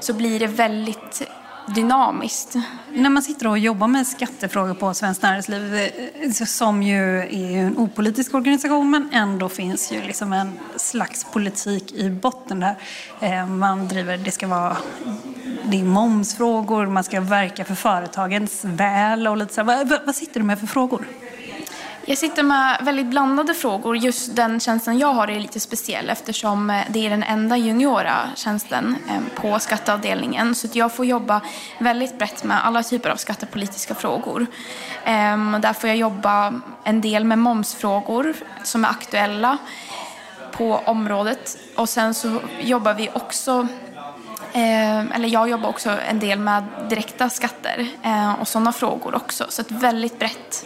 så 0.00 0.12
blir 0.12 0.40
det 0.40 0.46
väldigt 0.46 1.22
dynamiskt. 1.66 2.54
När 2.92 3.10
man 3.10 3.22
sitter 3.22 3.46
och 3.46 3.58
jobbar 3.58 3.88
med 3.88 4.06
skattefrågor 4.06 4.74
på 4.74 4.94
Svenskt 4.94 5.22
Näringsliv, 5.22 5.74
eh, 5.74 6.32
som 6.32 6.82
ju 6.82 7.18
är 7.18 7.58
en 7.58 7.78
opolitisk 7.78 8.34
organisation, 8.34 8.90
men 8.90 9.08
ändå 9.12 9.48
finns 9.48 9.92
ju 9.92 10.02
liksom 10.02 10.32
en 10.32 10.52
slags 10.76 11.24
politik 11.24 11.92
i 11.92 12.10
botten 12.10 12.60
där. 12.60 12.76
Eh, 13.20 13.46
man 13.46 13.88
driver, 13.88 14.16
det 14.16 14.30
ska 14.30 14.46
vara 14.46 14.76
det 15.64 15.80
är 15.80 15.84
momsfrågor, 15.84 16.86
man 16.86 17.04
ska 17.04 17.20
verka 17.20 17.64
för 17.64 17.74
företagens 17.74 18.64
väl 18.64 19.26
och 19.26 19.36
lite 19.36 19.54
så. 19.54 19.62
Vad, 19.62 19.88
vad 20.06 20.14
sitter 20.14 20.40
du 20.40 20.46
med 20.46 20.60
för 20.60 20.66
frågor? 20.66 21.06
Jag 22.06 22.18
sitter 22.18 22.42
med 22.42 22.78
väldigt 22.80 23.06
blandade 23.06 23.54
frågor. 23.54 23.96
Just 23.96 24.36
den 24.36 24.60
tjänsten 24.60 24.98
jag 24.98 25.14
har 25.14 25.28
är 25.28 25.40
lite 25.40 25.60
speciell 25.60 26.10
eftersom 26.10 26.70
eh, 26.70 26.82
det 26.88 27.06
är 27.06 27.10
den 27.10 27.22
enda 27.22 27.56
juniora 27.56 28.16
tjänsten 28.36 28.96
eh, 29.08 29.40
på 29.42 29.58
skatteavdelningen. 29.58 30.54
Så 30.54 30.68
jag 30.72 30.94
får 30.94 31.06
jobba 31.06 31.40
väldigt 31.78 32.18
brett 32.18 32.44
med 32.44 32.66
alla 32.66 32.82
typer 32.82 33.10
av 33.10 33.16
skattepolitiska 33.16 33.94
frågor. 33.94 34.46
Ehm, 35.04 35.56
där 35.60 35.72
får 35.72 35.88
jag 35.88 35.96
jobba 35.96 36.60
en 36.84 37.00
del 37.00 37.24
med 37.24 37.38
momsfrågor 37.38 38.34
som 38.62 38.84
är 38.84 38.88
aktuella 38.88 39.58
på 40.52 40.74
området. 40.74 41.58
Och 41.76 41.88
sen 41.88 42.14
så 42.14 42.40
jobbar 42.60 42.94
vi 42.94 43.10
också 43.14 43.66
ehm, 44.52 45.12
eller 45.12 45.28
jag 45.28 45.48
jobbar 45.48 45.68
också 45.68 45.90
en 46.08 46.20
del 46.20 46.38
med 46.38 46.64
direkta 46.88 47.30
skatter 47.30 47.88
eh, 48.02 48.40
och 48.40 48.48
sådana 48.48 48.72
frågor 48.72 49.14
också. 49.14 49.46
Så 49.48 49.62
ett 49.62 49.70
väldigt 49.70 50.18
brett 50.18 50.64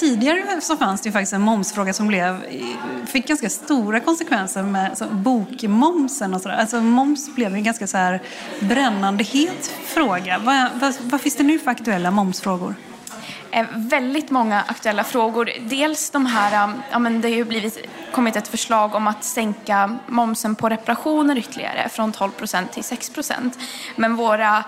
tidigare 0.00 0.60
så 0.60 0.76
fanns 0.76 1.00
det 1.00 1.08
ju 1.08 1.12
faktiskt 1.12 1.32
en 1.32 1.40
momsfråga 1.40 1.92
som 1.92 2.06
blev, 2.06 2.44
fick 3.06 3.28
ganska 3.28 3.50
stora 3.50 4.00
konsekvenser 4.00 4.62
med 4.62 4.90
alltså, 4.90 5.08
bokmomsen 5.08 6.34
och 6.34 6.40
sådär. 6.40 6.56
Alltså 6.56 6.80
moms 6.80 7.34
blev 7.34 7.54
en 7.54 7.64
ganska 7.64 7.86
så 7.86 7.96
här 7.96 8.22
brännande 8.60 9.24
het 9.24 9.70
fråga. 9.84 10.38
Vad, 10.38 10.68
vad, 10.74 10.94
vad 11.00 11.20
finns 11.20 11.36
det 11.36 11.42
nu 11.42 11.58
för 11.58 11.70
aktuella 11.70 12.10
momsfrågor? 12.10 12.74
Eh, 13.50 13.66
väldigt 13.74 14.30
många 14.30 14.62
aktuella 14.62 15.04
frågor. 15.04 15.50
Dels 15.60 16.10
de 16.10 16.26
här, 16.26 16.64
um, 16.64 16.82
ja 16.90 16.98
men 16.98 17.20
det 17.20 17.28
har 17.28 17.36
ju 17.36 17.44
blivit, 17.44 17.78
kommit 18.12 18.36
ett 18.36 18.48
förslag 18.48 18.94
om 18.94 19.06
att 19.06 19.24
sänka 19.24 19.98
momsen 20.06 20.54
på 20.54 20.68
reparationer 20.68 21.38
ytterligare 21.38 21.88
från 21.88 22.12
12 22.12 22.30
procent 22.30 22.72
till 22.72 22.84
6 22.84 23.10
procent. 23.10 23.58
Men 23.96 24.16
våra 24.16 24.64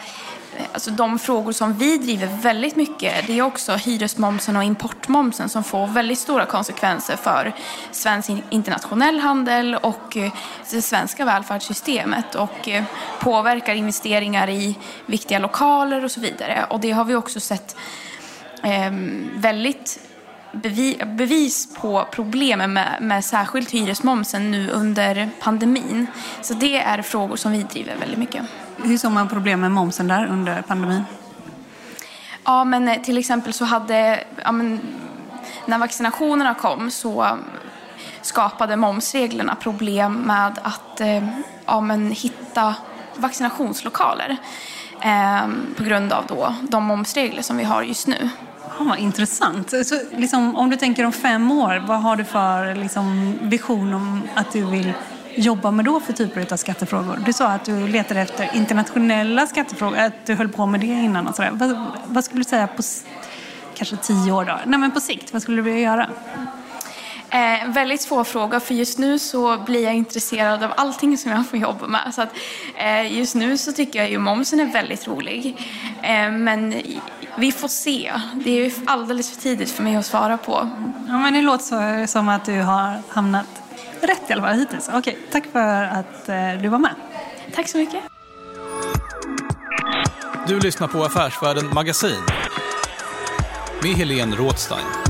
alltså 0.72 0.90
de 0.90 1.18
frågor 1.18 1.52
som 1.52 1.72
vi 1.72 1.98
driver 1.98 2.26
väldigt 2.26 2.76
mycket 2.76 3.26
det 3.26 3.38
är 3.38 3.42
också 3.42 3.72
hyresmomsen 3.72 4.56
och 4.56 4.64
importmomsen 4.64 5.48
som 5.48 5.64
får 5.64 5.86
väldigt 5.86 6.18
stora 6.18 6.46
konsekvenser 6.46 7.16
för 7.16 7.52
svensk 7.90 8.30
internationell 8.50 9.20
handel 9.20 9.74
och 9.74 10.16
eh, 10.16 10.32
det 10.70 10.82
svenska 10.82 11.24
välfärdssystemet 11.24 12.34
och 12.34 12.68
eh, 12.68 12.84
påverkar 13.20 13.74
investeringar 13.74 14.48
i 14.50 14.78
viktiga 15.06 15.38
lokaler 15.38 16.04
och 16.04 16.10
så 16.10 16.20
vidare. 16.20 16.66
Och 16.70 16.80
det 16.80 16.90
har 16.90 17.04
vi 17.04 17.14
också 17.14 17.40
sett 17.40 17.76
ehm, 18.62 19.30
väldigt 19.34 20.09
bevis 21.06 21.74
på 21.74 22.06
problemen 22.10 22.72
med, 22.72 22.98
med 23.00 23.24
särskilt 23.24 23.70
hyresmomsen 23.70 24.50
nu 24.50 24.70
under 24.70 25.30
pandemin. 25.40 26.06
Så 26.42 26.54
det 26.54 26.76
är 26.76 27.02
frågor 27.02 27.36
som 27.36 27.52
vi 27.52 27.62
driver 27.62 27.96
väldigt 27.96 28.18
mycket. 28.18 28.42
Hur 28.76 28.98
såg 28.98 29.12
man 29.12 29.28
problem 29.28 29.60
med 29.60 29.72
momsen 29.72 30.08
där 30.08 30.26
under 30.26 30.62
pandemin? 30.62 31.04
Ja, 32.44 32.64
men 32.64 32.88
eh, 32.88 33.02
till 33.02 33.18
exempel 33.18 33.52
så 33.52 33.64
hade, 33.64 34.24
ja, 34.44 34.52
men, 34.52 34.80
när 35.66 35.78
vaccinationerna 35.78 36.54
kom 36.54 36.90
så 36.90 37.38
skapade 38.22 38.76
momsreglerna 38.76 39.54
problem 39.54 40.14
med 40.14 40.58
att 40.62 41.00
eh, 41.00 41.28
ja, 41.66 41.80
men, 41.80 42.10
hitta 42.10 42.74
vaccinationslokaler 43.16 44.36
eh, 45.00 45.48
på 45.76 45.82
grund 45.82 46.12
av 46.12 46.26
då, 46.26 46.54
de 46.62 46.84
momsregler 46.84 47.42
som 47.42 47.56
vi 47.56 47.64
har 47.64 47.82
just 47.82 48.06
nu. 48.06 48.30
Fan 48.88 48.98
intressant. 48.98 49.70
Så, 49.70 50.00
liksom, 50.16 50.56
om 50.56 50.70
du 50.70 50.76
tänker 50.76 51.04
om 51.04 51.12
fem 51.12 51.50
år, 51.50 51.84
vad 51.86 52.02
har 52.02 52.16
du 52.16 52.24
för 52.24 52.74
liksom, 52.74 53.38
vision 53.42 53.94
om 53.94 54.22
att 54.34 54.52
du 54.52 54.66
vill 54.66 54.92
jobba 55.34 55.70
med 55.70 55.84
då 55.84 56.00
för 56.00 56.12
typer 56.12 56.52
av 56.52 56.56
skattefrågor? 56.56 57.22
Du 57.26 57.32
sa 57.32 57.46
att 57.46 57.64
du 57.64 57.88
letade 57.88 58.20
efter 58.20 58.56
internationella 58.56 59.46
skattefrågor, 59.46 59.98
att 59.98 60.26
du 60.26 60.34
höll 60.34 60.48
på 60.48 60.66
med 60.66 60.80
det 60.80 60.86
innan 60.86 61.26
och 61.26 61.34
sådär. 61.34 61.50
Vad, 61.52 61.86
vad 62.06 62.24
skulle 62.24 62.40
du 62.40 62.44
säga 62.44 62.66
på 62.66 62.82
kanske 63.74 63.96
tio 63.96 64.32
år 64.32 64.44
då? 64.44 64.58
Nej 64.66 64.78
men 64.78 64.90
på 64.90 65.00
sikt, 65.00 65.32
vad 65.32 65.42
skulle 65.42 65.56
du 65.56 65.62
vilja 65.62 65.80
göra? 65.80 66.10
Eh, 67.30 67.68
väldigt 67.68 68.00
svår 68.00 68.24
fråga 68.24 68.60
för 68.60 68.74
just 68.74 68.98
nu 68.98 69.18
så 69.18 69.58
blir 69.58 69.84
jag 69.84 69.94
intresserad 69.94 70.62
av 70.62 70.72
allting 70.76 71.18
som 71.18 71.30
jag 71.30 71.48
får 71.48 71.58
jobba 71.58 71.86
med. 71.86 72.14
Så 72.14 72.22
att, 72.22 72.32
eh, 72.76 73.18
just 73.18 73.34
nu 73.34 73.58
så 73.58 73.72
tycker 73.72 73.98
jag 73.98 74.10
ju 74.10 74.18
momsen 74.18 74.60
är 74.60 74.64
väldigt 74.64 75.08
rolig. 75.08 75.56
Eh, 76.02 76.30
men 76.30 76.74
vi 77.36 77.52
får 77.52 77.68
se. 77.68 78.12
Det 78.44 78.50
är 78.50 78.72
alldeles 78.86 79.30
för 79.34 79.40
tidigt 79.40 79.70
för 79.70 79.82
mig 79.82 79.96
att 79.96 80.06
svara 80.06 80.36
på. 80.36 80.70
Ja, 81.08 81.18
men 81.18 81.34
det 81.34 81.42
låter 81.42 82.06
så, 82.06 82.12
som 82.12 82.28
att 82.28 82.44
du 82.44 82.60
har 82.60 83.02
hamnat 83.08 83.46
rätt 84.00 84.30
i 84.30 84.32
alla 84.32 84.42
fall 84.42 84.58
hittills. 84.58 84.90
Okej, 84.94 85.18
tack 85.32 85.44
för 85.52 85.84
att 85.84 86.28
eh, 86.28 86.62
du 86.62 86.68
var 86.68 86.78
med. 86.78 86.94
Tack 87.54 87.68
så 87.68 87.78
mycket. 87.78 88.00
Du 90.46 90.60
lyssnar 90.60 90.88
på 90.88 91.04
Affärsvärlden 91.04 91.74
Magasin 91.74 92.22
med 93.82 93.92
Helene 93.92 94.36
Rådstein. 94.36 95.09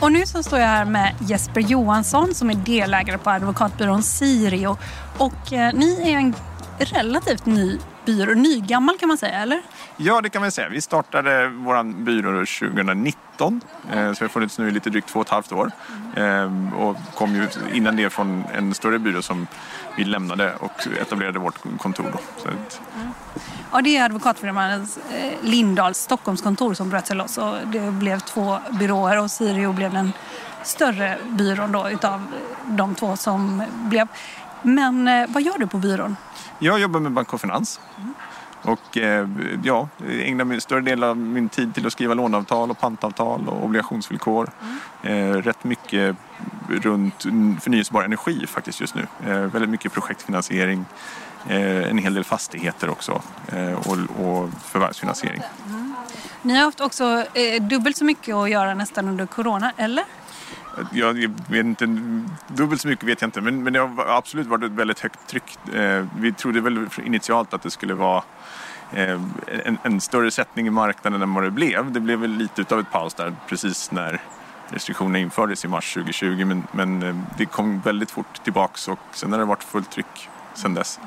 Och 0.00 0.12
nu 0.12 0.26
så 0.26 0.42
står 0.42 0.58
jag 0.58 0.66
här 0.66 0.84
med 0.84 1.14
Jesper 1.20 1.60
Johansson 1.60 2.34
som 2.34 2.50
är 2.50 2.54
delägare 2.54 3.18
på 3.18 3.30
advokatbyrån 3.30 4.02
Sirio. 4.02 4.76
Och 5.18 5.52
eh, 5.52 5.72
ni 5.74 6.12
är 6.12 6.16
en 6.16 6.34
relativt 6.78 7.46
ny 7.46 7.78
byrå, 8.06 8.34
nygammal 8.34 8.98
kan 8.98 9.08
man 9.08 9.18
säga, 9.18 9.38
eller? 9.38 9.62
Ja, 9.96 10.20
det 10.20 10.30
kan 10.30 10.42
man 10.42 10.50
säga. 10.50 10.68
Vi 10.68 10.80
startade 10.80 11.48
vår 11.48 12.04
byrå 12.04 12.30
2019, 12.30 13.60
eh, 13.92 14.12
så 14.12 14.18
vi 14.20 14.24
har 14.24 14.28
funnits 14.28 14.58
nu 14.58 14.68
i 14.68 14.70
lite 14.70 14.90
drygt 14.90 15.08
två 15.08 15.20
och 15.20 15.26
ett 15.26 15.32
halvt 15.32 15.52
år. 15.52 15.70
Eh, 16.16 16.74
och 16.78 16.96
kom 17.14 17.34
ju 17.34 17.48
innan 17.72 17.96
det 17.96 18.10
från 18.10 18.44
en 18.54 18.74
större 18.74 18.98
byrå 18.98 19.22
som 19.22 19.46
vi 19.96 20.04
lämnade 20.04 20.54
och 20.54 20.86
etablerade 21.00 21.38
vårt 21.38 21.78
kontor. 21.78 22.10
Då. 22.12 22.18
Så 22.42 22.48
att... 22.48 22.80
Ja, 23.72 23.80
det 23.80 23.96
är 23.96 24.04
advokatfirman 24.04 24.70
eh, 24.70 25.32
Lindahls 25.42 25.98
Stockholmskontor 25.98 26.74
som 26.74 26.90
bröt 26.90 27.06
sig 27.06 27.16
loss 27.16 27.38
och 27.38 27.54
det 27.66 27.90
blev 27.92 28.18
två 28.20 28.58
byråer 28.70 29.18
och 29.18 29.30
Sirio 29.30 29.72
blev 29.72 29.92
den 29.92 30.12
större 30.62 31.18
byrån 31.24 31.72
då 31.72 31.90
utav 31.90 32.26
de 32.66 32.94
två 32.94 33.16
som 33.16 33.62
blev. 33.70 34.08
Men 34.62 35.08
eh, 35.08 35.26
vad 35.28 35.42
gör 35.42 35.58
du 35.58 35.66
på 35.66 35.78
byrån? 35.78 36.16
Jag 36.58 36.78
jobbar 36.78 37.00
med 37.00 37.12
bank 37.12 37.32
och 37.32 37.40
finans. 37.40 37.80
Mm. 37.98 38.14
Och 38.62 38.96
eh, 38.96 39.28
ja, 39.64 39.88
ägnar 40.08 40.58
större 40.60 40.80
del 40.80 41.04
av 41.04 41.16
min 41.16 41.48
tid 41.48 41.74
till 41.74 41.86
att 41.86 41.92
skriva 41.92 42.14
låneavtal 42.14 42.70
och 42.70 42.80
pantavtal 42.80 43.48
och 43.48 43.64
obligationsvillkor. 43.64 44.50
Mm. 45.02 45.42
rätt 45.42 45.64
mycket 45.64 46.16
runt 46.68 47.22
förnyelsebar 47.60 48.02
energi 48.02 48.46
faktiskt 48.46 48.80
just 48.80 48.94
nu. 48.94 49.06
väldigt 49.24 49.70
mycket 49.70 49.92
projektfinansiering. 49.92 50.84
En 51.48 51.98
hel 51.98 52.14
del 52.14 52.24
fastigheter 52.24 52.90
också 52.90 53.22
och, 53.86 54.26
och 54.26 54.50
förvärvsfinansiering. 54.64 55.42
Mm. 55.66 55.94
Ni 56.42 56.54
har 56.54 56.64
haft 56.64 56.80
också 56.80 57.24
dubbelt 57.60 57.96
så 57.96 58.04
mycket 58.04 58.34
att 58.34 58.50
göra 58.50 58.74
nästan 58.74 59.08
under 59.08 59.26
corona, 59.26 59.72
eller? 59.76 60.04
Jag 60.92 61.14
vet 61.48 61.64
inte, 61.64 61.86
dubbelt 62.48 62.80
så 62.80 62.88
mycket 62.88 63.04
vet 63.04 63.20
jag 63.20 63.28
inte 63.28 63.40
men, 63.40 63.62
men 63.62 63.72
det 63.72 63.78
har 63.78 64.06
absolut 64.08 64.46
varit 64.46 64.64
ett 64.64 64.72
väldigt 64.72 65.00
högt 65.00 65.26
tryck. 65.26 65.58
vi 66.18 66.32
trodde 66.32 66.60
väl 66.60 66.88
initialt 67.04 67.54
att 67.54 67.62
det 67.62 67.70
skulle 67.70 67.94
vara 67.94 68.22
Eh, 68.92 69.20
en, 69.64 69.78
en, 69.82 70.00
större 70.00 70.30
sättning 70.30 70.66
i 70.66 70.70
marknaden 70.70 71.22
än 71.22 71.34
vad 71.34 71.44
det 71.44 71.50
blev. 71.50 71.92
Det 71.92 72.00
blev 72.00 72.18
väl 72.18 72.30
lite 72.30 72.74
av 72.74 72.80
ett 72.80 72.90
paus 72.90 73.14
där 73.14 73.34
precis 73.48 73.90
när 73.90 74.20
restriktionerna 74.68 75.18
infördes 75.18 75.64
i 75.64 75.68
mars 75.68 75.94
2020 75.94 76.44
men, 76.44 76.62
men 76.72 77.02
eh, 77.02 77.16
det 77.38 77.46
kom 77.46 77.80
väldigt 77.80 78.10
fort 78.10 78.44
tillbaks 78.44 78.88
och 78.88 78.98
sen 79.12 79.32
har 79.32 79.38
det 79.38 79.44
varit 79.44 79.62
fullt 79.64 79.90
tryck 79.90 80.28
sedan 80.58 80.74
dess. 80.74 81.00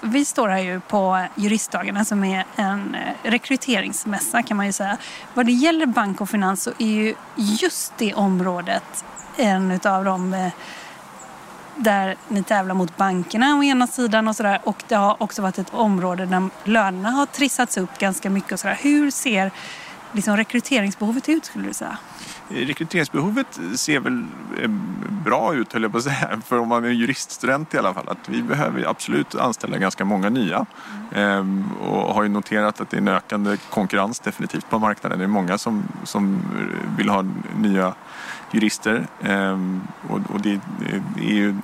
Vi 0.00 0.24
står 0.24 0.48
här 0.48 0.58
ju 0.58 0.80
på 0.80 1.26
juristdagarna 1.34 2.04
som 2.04 2.24
är 2.24 2.44
en 2.56 2.94
eh, 2.94 3.30
rekryteringsmässa 3.30 4.42
kan 4.42 4.56
man 4.56 4.66
ju 4.66 4.72
säga. 4.72 4.96
Vad 5.34 5.46
det 5.46 5.52
gäller 5.52 5.86
bank 5.86 6.20
och 6.20 6.30
finans 6.30 6.62
så 6.62 6.70
är 6.78 6.86
ju 6.86 7.14
just 7.36 7.92
det 7.98 8.14
området 8.14 9.04
en 9.36 9.80
av 9.84 10.04
de 10.04 10.34
eh, 10.34 10.52
där 11.76 12.16
ni 12.28 12.42
tävlar 12.42 12.74
mot 12.74 12.96
bankerna 12.96 13.56
å 13.56 13.62
ena 13.62 13.86
sidan 13.86 14.28
och 14.28 14.36
sådär. 14.36 14.60
Och 14.64 14.82
det 14.88 14.94
har 14.94 15.22
också 15.22 15.42
varit 15.42 15.58
ett 15.58 15.74
område 15.74 16.26
där 16.26 16.50
lönerna 16.64 17.10
har 17.10 17.26
trissats 17.26 17.76
upp 17.76 17.98
ganska 17.98 18.30
mycket 18.30 18.52
och 18.52 18.60
sådär. 18.60 18.78
Hur 18.82 19.10
ser 19.10 19.50
liksom 20.12 20.36
rekryteringsbehovet 20.36 21.28
ut 21.28 21.44
skulle 21.44 21.68
du 21.68 21.74
säga? 21.74 21.98
Rekryteringsbehovet 22.48 23.60
ser 23.74 24.00
väl 24.00 24.24
eh, 24.62 24.70
bra 25.24 25.54
ut 25.54 25.72
höll 25.72 25.82
jag 25.82 25.92
på 25.92 25.98
att 25.98 26.04
säga. 26.04 26.40
För 26.46 26.58
om 26.58 26.68
man 26.68 26.84
är 26.84 26.88
juriststudent 26.88 27.74
i 27.74 27.78
alla 27.78 27.94
fall. 27.94 28.08
Att 28.08 28.28
vi 28.28 28.42
behöver 28.42 28.90
absolut 28.90 29.34
anställa 29.34 29.78
ganska 29.78 30.04
många 30.04 30.28
nya. 30.28 30.66
Mm. 31.14 31.72
Och 31.72 32.14
har 32.14 32.22
ju 32.22 32.28
noterat 32.28 32.80
att 32.80 32.90
det 32.90 32.96
är 32.96 33.00
en 33.00 33.08
ökande 33.08 33.56
konkurrens 33.70 34.20
definitivt 34.20 34.70
på 34.70 34.78
marknaden. 34.78 35.18
Det 35.18 35.24
är 35.24 35.28
många 35.28 35.58
som, 35.58 35.82
som 36.04 36.42
vill 36.96 37.08
ha 37.08 37.24
nya 37.56 37.94
jurister. 38.52 39.06
Ehm, 39.22 39.80
och 40.08 40.40
det 40.40 40.60
är 41.16 41.34
ju 41.34 41.56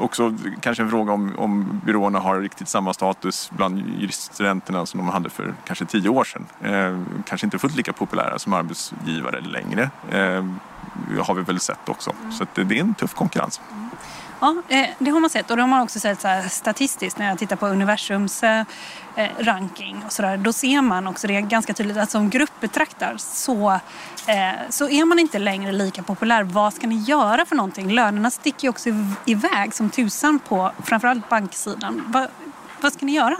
också 0.00 0.34
kanske 0.60 0.82
en 0.82 0.90
fråga 0.90 1.12
om, 1.12 1.34
om 1.38 1.80
byråerna 1.84 2.18
har 2.18 2.40
riktigt 2.40 2.68
samma 2.68 2.92
status 2.92 3.50
bland 3.56 3.78
juriststudenterna 3.98 4.86
som 4.86 4.98
de 4.98 5.08
hade 5.08 5.30
för 5.30 5.54
kanske 5.64 5.84
tio 5.84 6.08
år 6.08 6.24
sedan. 6.24 6.46
Eh, 6.60 7.00
kanske 7.26 7.46
inte 7.46 7.58
fullt 7.58 7.76
lika 7.76 7.92
populära 7.92 8.38
som 8.38 8.52
arbetsgivare 8.52 9.40
längre. 9.40 9.90
Eh, 10.10 10.44
har 11.18 11.34
vi 11.34 11.42
väl 11.42 11.60
sett 11.60 11.88
också. 11.88 12.12
Så 12.38 12.46
det 12.54 12.60
är 12.60 12.80
en 12.80 12.94
tuff 12.94 13.14
konkurrens. 13.14 13.60
Mm. 13.72 13.90
Ja, 14.40 14.62
eh, 14.68 14.88
det 14.98 15.10
har 15.10 15.20
man 15.20 15.30
sett 15.30 15.50
och 15.50 15.56
det 15.56 15.62
har 15.62 15.68
man 15.68 15.80
också 15.82 16.00
sett 16.00 16.20
så 16.20 16.42
statistiskt 16.50 17.18
när 17.18 17.28
jag 17.28 17.38
tittar 17.38 17.56
på 17.56 17.66
universums 17.66 18.42
eh, 18.42 18.64
ranking 19.38 20.02
och 20.06 20.12
sådär. 20.12 20.36
Då 20.36 20.52
ser 20.52 20.82
man 20.82 21.06
också 21.06 21.26
det 21.26 21.40
ganska 21.40 21.74
tydligt 21.74 21.96
att 21.96 22.10
som 22.10 22.30
grupp 22.30 22.60
betraktar 22.60 23.14
så, 23.18 23.70
eh, 24.26 24.52
så 24.68 24.88
är 24.88 25.04
man 25.04 25.18
inte 25.18 25.38
längre 25.38 25.72
lika 25.72 26.02
populär. 26.02 26.42
Vad 26.42 26.74
ska 26.74 26.86
ni 26.86 26.96
göra 26.96 27.46
för 27.46 27.56
någonting? 27.56 27.92
Lönerna 27.92 28.30
sticker 28.30 28.64
ju 28.64 28.68
också 28.68 28.88
iväg 29.26 29.74
som 29.74 29.90
tusan 29.90 30.38
på 30.38 30.72
framförallt 30.84 31.28
banksidan. 31.28 32.28
Vad 32.80 32.92
ska 32.92 33.06
ni 33.06 33.12
göra? 33.12 33.36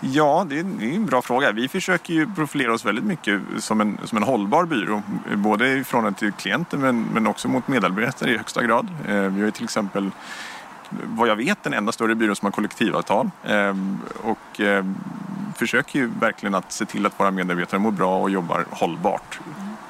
Ja, 0.00 0.46
det 0.48 0.58
är 0.58 0.94
en 0.94 1.06
bra 1.06 1.22
fråga. 1.22 1.52
Vi 1.52 1.68
försöker 1.68 2.14
ju 2.14 2.26
profilera 2.34 2.72
oss 2.72 2.84
väldigt 2.84 3.04
mycket 3.04 3.40
som 3.58 3.80
en, 3.80 3.98
som 4.04 4.18
en 4.18 4.24
hållbar 4.24 4.64
byrå. 4.64 5.02
Både 5.36 5.68
i 5.68 5.84
förhållande 5.84 6.18
till 6.18 6.32
klienter 6.32 6.78
men, 6.78 7.02
men 7.02 7.26
också 7.26 7.48
mot 7.48 7.68
medarbetare 7.68 8.30
i 8.30 8.36
högsta 8.36 8.62
grad. 8.62 8.88
Eh, 9.08 9.14
vi 9.14 9.40
har 9.40 9.46
ju 9.46 9.50
till 9.50 9.64
exempel 9.64 10.10
vad 10.90 11.28
jag 11.28 11.36
vet 11.36 11.62
den 11.62 11.72
enda 11.72 11.92
större 11.92 12.14
byrån 12.14 12.36
som 12.36 12.46
har 12.46 12.52
kollektivavtal 12.52 13.30
ehm, 13.44 13.98
och 14.22 14.60
ehm, 14.60 14.94
försöker 15.56 15.98
ju 15.98 16.10
verkligen 16.20 16.54
att 16.54 16.72
se 16.72 16.84
till 16.84 17.06
att 17.06 17.20
våra 17.20 17.30
medarbetare 17.30 17.80
mår 17.80 17.90
bra 17.90 18.18
och 18.18 18.30
jobbar 18.30 18.66
hållbart. 18.70 19.40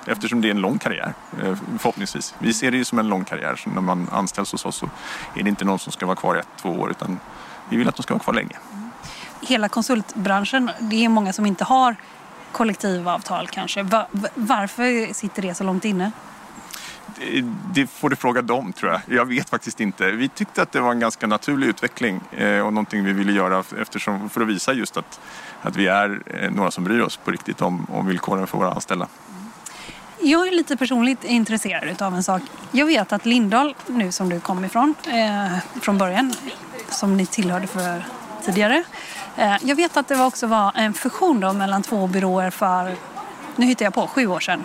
Eftersom 0.07 0.41
det 0.41 0.49
är 0.49 0.51
en 0.51 0.61
lång 0.61 0.79
karriär, 0.79 1.13
eh, 1.43 1.55
förhoppningsvis. 1.79 2.35
Vi 2.39 2.53
ser 2.53 2.71
det 2.71 2.77
ju 2.77 2.85
som 2.85 2.99
en 2.99 3.09
lång 3.09 3.25
karriär, 3.25 3.57
så 3.57 3.71
när 3.71 3.81
man 3.81 4.09
anställs 4.13 4.53
hos 4.53 4.65
oss 4.65 4.77
så 4.77 4.87
är 5.35 5.43
det 5.43 5.49
inte 5.49 5.65
någon 5.65 5.79
som 5.79 5.93
ska 5.93 6.07
vara 6.07 6.17
kvar 6.17 6.37
i 6.37 6.39
ett, 6.39 6.49
två 6.57 6.71
år 6.71 6.91
utan 6.91 7.19
vi 7.69 7.77
vill 7.77 7.89
att 7.89 7.97
de 7.97 8.03
ska 8.03 8.15
vara 8.15 8.23
kvar 8.23 8.35
länge. 8.35 8.57
Hela 9.41 9.69
konsultbranschen, 9.69 10.71
det 10.81 11.05
är 11.05 11.09
många 11.09 11.33
som 11.33 11.47
inte 11.47 11.65
har 11.65 11.97
kollektivavtal 12.53 13.49
kanske. 13.49 13.83
Varför 14.35 15.15
sitter 15.15 15.43
det 15.43 15.55
så 15.55 15.65
långt 15.65 15.85
inne? 15.85 16.13
det 17.75 17.87
får 17.87 18.11
du 18.11 18.17
fråga 18.17 18.43
dem 18.43 18.73
tror 18.73 18.93
jag. 18.93 19.19
Jag 19.19 19.25
vet 19.25 19.51
faktiskt 19.51 19.81
inte. 19.81 20.11
Vi 20.11 20.29
tyckte 20.29 20.63
att 20.63 20.73
det 20.73 20.81
var 20.81 20.91
en 20.91 21.01
ganska 21.01 21.27
naturlig 21.27 21.67
utveckling 21.67 22.21
eh, 22.31 22.67
och 22.67 22.73
någonting 22.73 23.05
vi 23.05 23.13
ville 23.13 23.33
göra 23.33 23.65
eftersom, 23.81 24.31
för 24.31 24.41
att 24.41 24.49
visa 24.49 24.73
just 24.73 24.97
att, 24.97 25.21
att 25.63 25.77
vi 25.77 25.87
är 25.87 26.23
eh, 26.27 26.51
några 26.51 26.71
som 26.71 26.85
bryr 26.85 27.01
oss 27.01 27.17
på 27.17 27.31
riktigt 27.31 27.63
om, 27.63 27.87
om 27.93 28.07
villkoren 28.07 28.47
för 28.47 28.59
våra 28.59 28.73
anställda. 28.73 29.09
Jag 30.21 30.49
är 30.49 30.53
lite 30.53 30.77
personligt 30.77 31.25
intresserad 31.25 32.03
av 32.03 32.15
en 32.15 32.23
sak. 32.23 32.43
Jag 32.73 32.87
vet 32.87 33.13
att 33.13 33.27
Lindahl, 33.27 33.75
nu 33.87 34.13
som 34.13 34.29
du 34.29 34.41
kom 34.41 34.65
ifrån 34.65 34.95
eh, 35.07 35.59
från 35.81 35.99
början, 35.99 36.35
som 36.89 37.17
ni 37.17 37.27
tillhörde 37.27 37.67
för 37.67 38.05
tidigare. 38.45 38.85
Eh, 39.39 39.57
jag 39.63 39.77
vet 39.77 39.97
att 39.97 40.09
det 40.09 40.25
också 40.25 40.47
var 40.47 40.73
en 40.75 40.95
fusion 40.95 41.41
då 41.41 41.53
mellan 41.53 41.83
två 41.83 42.07
byråer 42.07 42.51
för, 42.51 42.95
nu 43.57 43.67
hittar 43.67 43.87
jag 43.87 43.95
på, 43.95 44.07
sju 44.07 44.27
år 44.27 44.41
sedan. 44.41 44.65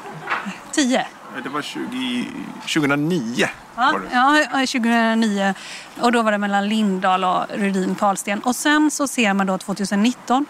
Tio? 0.71 1.07
Det 1.43 1.49
var 1.49 1.61
20, 1.61 2.27
2009. 2.61 3.47
Ja, 3.75 3.93
ja, 4.11 4.45
2009. 4.51 5.53
Och 5.99 6.11
då 6.11 6.21
var 6.21 6.31
det 6.31 6.37
mellan 6.37 6.69
Lindahl 6.69 7.23
och 7.23 7.45
Rudin 7.49 7.95
Karlsten. 7.95 8.39
Och 8.39 8.55
sen 8.55 8.91
så 8.91 9.07
ser 9.07 9.33
man 9.33 9.47
då 9.47 9.57
2019 9.57 10.45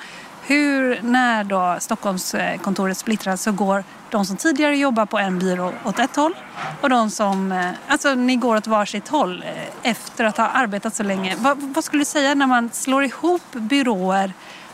hur 0.45 0.99
när 1.01 1.43
då 1.43 1.77
Stockholmskontoret 1.79 2.97
splittras 2.97 3.41
så 3.41 3.51
går 3.51 3.83
de 4.13 4.25
som 4.25 4.37
tidigare 4.37 4.77
jobbar 4.77 5.05
på 5.05 5.19
en 5.19 5.39
byrå 5.39 5.73
åt 5.83 5.99
ett 5.99 6.15
håll 6.15 6.33
och 6.81 6.89
de 6.89 7.09
som, 7.09 7.51
eh, 7.51 7.69
alltså 7.87 8.15
ni 8.15 8.35
går 8.35 8.55
åt 8.55 8.67
varsitt 8.67 9.07
håll 9.07 9.43
eh, 9.43 9.91
efter 9.91 10.25
att 10.25 10.37
ha 10.37 10.47
arbetat 10.47 10.95
så 10.95 11.03
länge. 11.03 11.35
Vad, 11.39 11.57
vad 11.57 11.83
skulle 11.83 12.01
du 12.01 12.05
säga 12.05 12.35
när 12.35 12.47
man 12.47 12.69
slår 12.73 13.03
ihop 13.03 13.41
byråer 13.51 14.33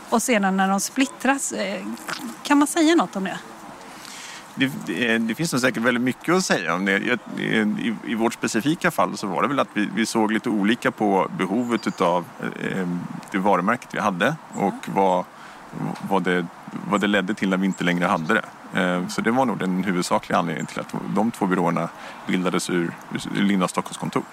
och 0.09 0.21
sedan 0.21 0.57
när 0.57 0.67
de 0.67 0.79
splittras? 0.79 1.51
Eh, 1.51 1.85
kan 2.43 2.57
man 2.57 2.67
säga 2.67 2.95
något 2.95 3.15
om 3.15 3.23
det? 3.23 3.39
det, 4.55 4.71
det, 4.85 5.17
det, 5.17 5.35
finns 5.35 5.53
nog 5.53 5.61
säkert 5.61 5.83
väldigt 5.83 6.03
mycket 6.03 6.35
att 6.35 6.45
säga 6.45 6.75
om 6.75 6.85
det. 6.85 6.97
I, 7.37 7.95
i 8.07 8.15
vårt 8.15 8.33
specifika 8.33 8.91
fall 8.91 9.17
så 9.17 9.27
var 9.27 9.41
det 9.41 9.47
väl 9.47 9.59
att 9.59 9.69
vi, 9.73 9.89
vi 9.95 10.05
såg 10.05 10.31
lite 10.31 10.49
olika 10.49 10.91
på 10.91 11.31
behovet 11.37 12.01
av 12.01 12.25
eh, 12.41 12.87
det 13.31 13.37
varumärket 13.37 13.89
vi 13.93 13.99
hade 13.99 14.35
och 14.53 14.85
vad, 14.85 15.25
vad, 16.09 16.23
det, 16.23 16.45
vad 16.89 17.01
det 17.01 17.07
ledde 17.07 17.33
till 17.33 17.49
när 17.49 17.57
vi 17.57 17.65
inte 17.65 17.83
längre 17.83 18.05
hade 18.05 18.33
det. 18.33 18.45
Eh, 18.73 19.07
så 19.07 19.21
det 19.21 19.31
var 19.31 19.45
nog 19.45 19.57
den 19.57 19.83
huvudsakliga 19.83 20.39
anledningen 20.39 20.65
till 20.65 20.79
att 20.79 20.93
de 21.15 21.31
två 21.31 21.45
byråerna 21.45 21.89
bildades 22.27 22.69
ur, 22.69 22.91
ur 23.35 23.41
Linda 23.41 23.67
Stockholms 23.67 23.97
kontor. 23.97 24.23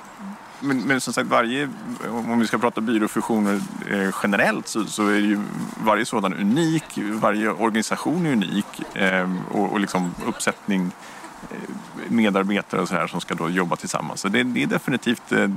Men, 0.61 0.81
men, 0.81 1.01
som 1.01 1.13
sagt, 1.13 1.29
varje, 1.29 1.69
om 2.11 2.39
vi 2.41 2.47
ska 2.47 2.59
prata 2.59 2.81
byråfusioner 2.81 3.61
eh, 3.91 4.15
generellt 4.23 4.69
så, 4.69 4.85
så, 4.85 5.09
är 5.09 5.19
ju 5.19 5.41
varje 5.85 6.05
sådan 6.05 6.35
unik. 6.35 6.85
Varje 6.97 7.51
organisation 7.51 8.27
är 8.27 8.33
unik 8.33 8.97
eh, 8.97 9.31
och, 9.51 9.73
och 9.73 9.81
liksom 9.81 10.15
uppsättning 10.27 10.93
eh, 11.51 11.71
medarbetare 12.09 12.81
och 12.81 12.89
så 12.89 12.95
här 12.95 13.07
som 13.07 13.21
ska 13.21 13.35
då 13.35 13.51
jobba 13.51 13.77
tillsammans. 13.77 14.21
Så 14.21 14.29
det, 14.29 14.43
det 14.43 14.63
är 14.63 14.67
definitivt 14.67 15.33
eh, 15.33 15.49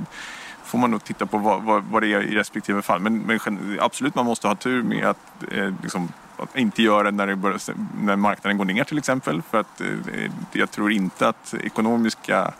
får 0.64 0.78
man 0.78 0.90
nog 0.90 1.04
titta 1.04 1.26
på 1.26 1.38
vad, 1.38 1.62
vad, 1.62 1.84
vad, 1.84 2.02
det 2.02 2.12
är 2.12 2.22
i 2.22 2.34
respektive 2.34 2.82
fall. 2.82 3.00
Men, 3.00 3.18
men 3.18 3.40
absolut, 3.80 4.14
man 4.14 4.26
måste 4.26 4.48
ha 4.48 4.54
tur 4.54 4.82
med 4.82 5.06
att, 5.06 5.44
eh, 5.52 5.72
liksom, 5.82 6.08
att 6.42 6.56
inte 6.56 6.82
göra 6.82 7.02
det 7.02 7.10
när, 7.10 7.26
det 7.26 7.36
börjar, 7.36 7.60
när 8.00 8.16
marknaden 8.16 8.58
går 8.58 8.64
ner 8.64 8.84
till 8.84 8.98
exempel. 8.98 9.42
För 9.42 9.60
att 9.60 9.80
eh, 9.80 10.30
jag 10.52 10.70
tror 10.70 10.92
inte 10.92 11.28
att 11.28 11.54
ekonomiska 11.54 12.54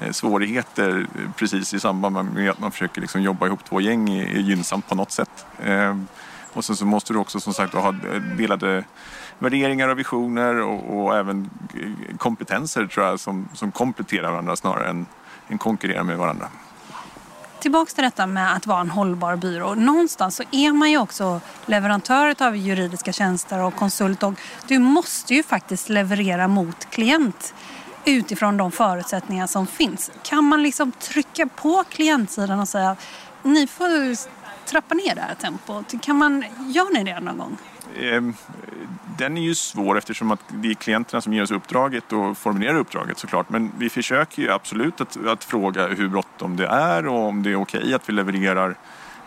eh, 0.00 0.10
svårigheter 0.10 1.06
eh, 1.14 1.30
precis 1.36 1.74
i 1.74 1.80
samband 1.80 2.34
med 2.34 2.50
att 2.50 2.58
man 2.58 2.72
försöker 2.72 3.00
liksom 3.00 3.22
jobba 3.22 3.46
ihop 3.46 3.64
två 3.64 3.80
gäng 3.80 4.08
är 4.08 4.40
gynnsamt 4.40 4.88
på 4.88 4.94
något 4.94 5.10
sätt. 5.10 5.46
Ehm, 5.62 6.06
och 6.52 6.64
sen 6.64 6.76
så 6.76 6.86
måste 6.86 7.12
du 7.12 7.18
också 7.18 7.40
som 7.40 7.54
sagt 7.54 7.74
ha 7.74 7.92
delade 8.36 8.84
värderingar 9.38 9.88
och 9.88 9.98
visioner 9.98 10.60
och, 10.60 10.98
och 10.98 11.16
även 11.16 11.50
kompetenser 12.18 12.86
tror 12.86 13.06
jag 13.06 13.20
som, 13.20 13.48
som 13.52 13.72
kompletterar 13.72 14.30
varandra 14.30 14.56
snarare 14.56 14.88
än, 14.88 15.06
än 15.48 15.58
konkurrerar 15.58 16.02
med 16.02 16.18
varandra. 16.18 16.48
Tillbaks 17.64 17.94
till 17.94 18.04
detta 18.04 18.26
med 18.26 18.56
att 18.56 18.66
vara 18.66 18.80
en 18.80 18.90
hållbar 18.90 19.36
byrå. 19.36 19.74
Någonstans 19.74 20.36
så 20.36 20.42
är 20.50 20.72
man 20.72 20.90
ju 20.90 20.98
också 20.98 21.40
leverantör 21.66 22.42
av 22.42 22.56
juridiska 22.56 23.12
tjänster 23.12 23.58
och 23.58 23.74
konsult 23.74 24.22
och 24.22 24.34
du 24.68 24.78
måste 24.78 25.34
ju 25.34 25.42
faktiskt 25.42 25.88
leverera 25.88 26.48
mot 26.48 26.90
klient 26.90 27.54
utifrån 28.04 28.56
de 28.56 28.72
förutsättningar 28.72 29.46
som 29.46 29.66
finns. 29.66 30.10
Kan 30.22 30.44
man 30.44 30.62
liksom 30.62 30.92
trycka 30.92 31.46
på 31.46 31.84
klientsidan 31.88 32.60
och 32.60 32.68
säga 32.68 32.96
ni 33.42 33.66
får 33.66 34.16
trappa 34.66 34.94
ner 34.94 35.14
det 35.14 35.20
här 35.20 35.34
tempot? 35.34 35.94
Kan 36.02 36.16
man, 36.16 36.44
gör 36.58 36.94
ni 36.94 37.04
det 37.04 37.20
någon 37.20 37.38
gång? 37.38 37.58
Ehm, 38.00 38.34
den 39.18 39.36
är 39.36 39.42
ju 39.42 39.54
svår 39.54 39.98
eftersom 39.98 40.30
att 40.30 40.40
det 40.48 40.70
är 40.70 40.74
klienterna 40.74 41.20
som 41.20 41.32
ger 41.32 41.42
oss 41.42 41.50
uppdraget 41.50 42.12
och 42.12 42.38
formulerar 42.38 42.78
uppdraget 42.78 43.18
såklart. 43.18 43.50
Men 43.50 43.72
vi 43.78 43.90
försöker 43.90 44.42
ju 44.42 44.50
absolut 44.50 45.00
att, 45.00 45.26
att 45.26 45.44
fråga 45.44 45.86
hur 45.86 46.08
bråttom 46.08 46.56
det 46.56 46.66
är 46.66 47.06
och 47.06 47.28
om 47.28 47.42
det 47.42 47.50
är 47.50 47.56
okej 47.56 47.80
okay 47.80 47.94
att 47.94 48.08
vi 48.08 48.12
levererar 48.12 48.76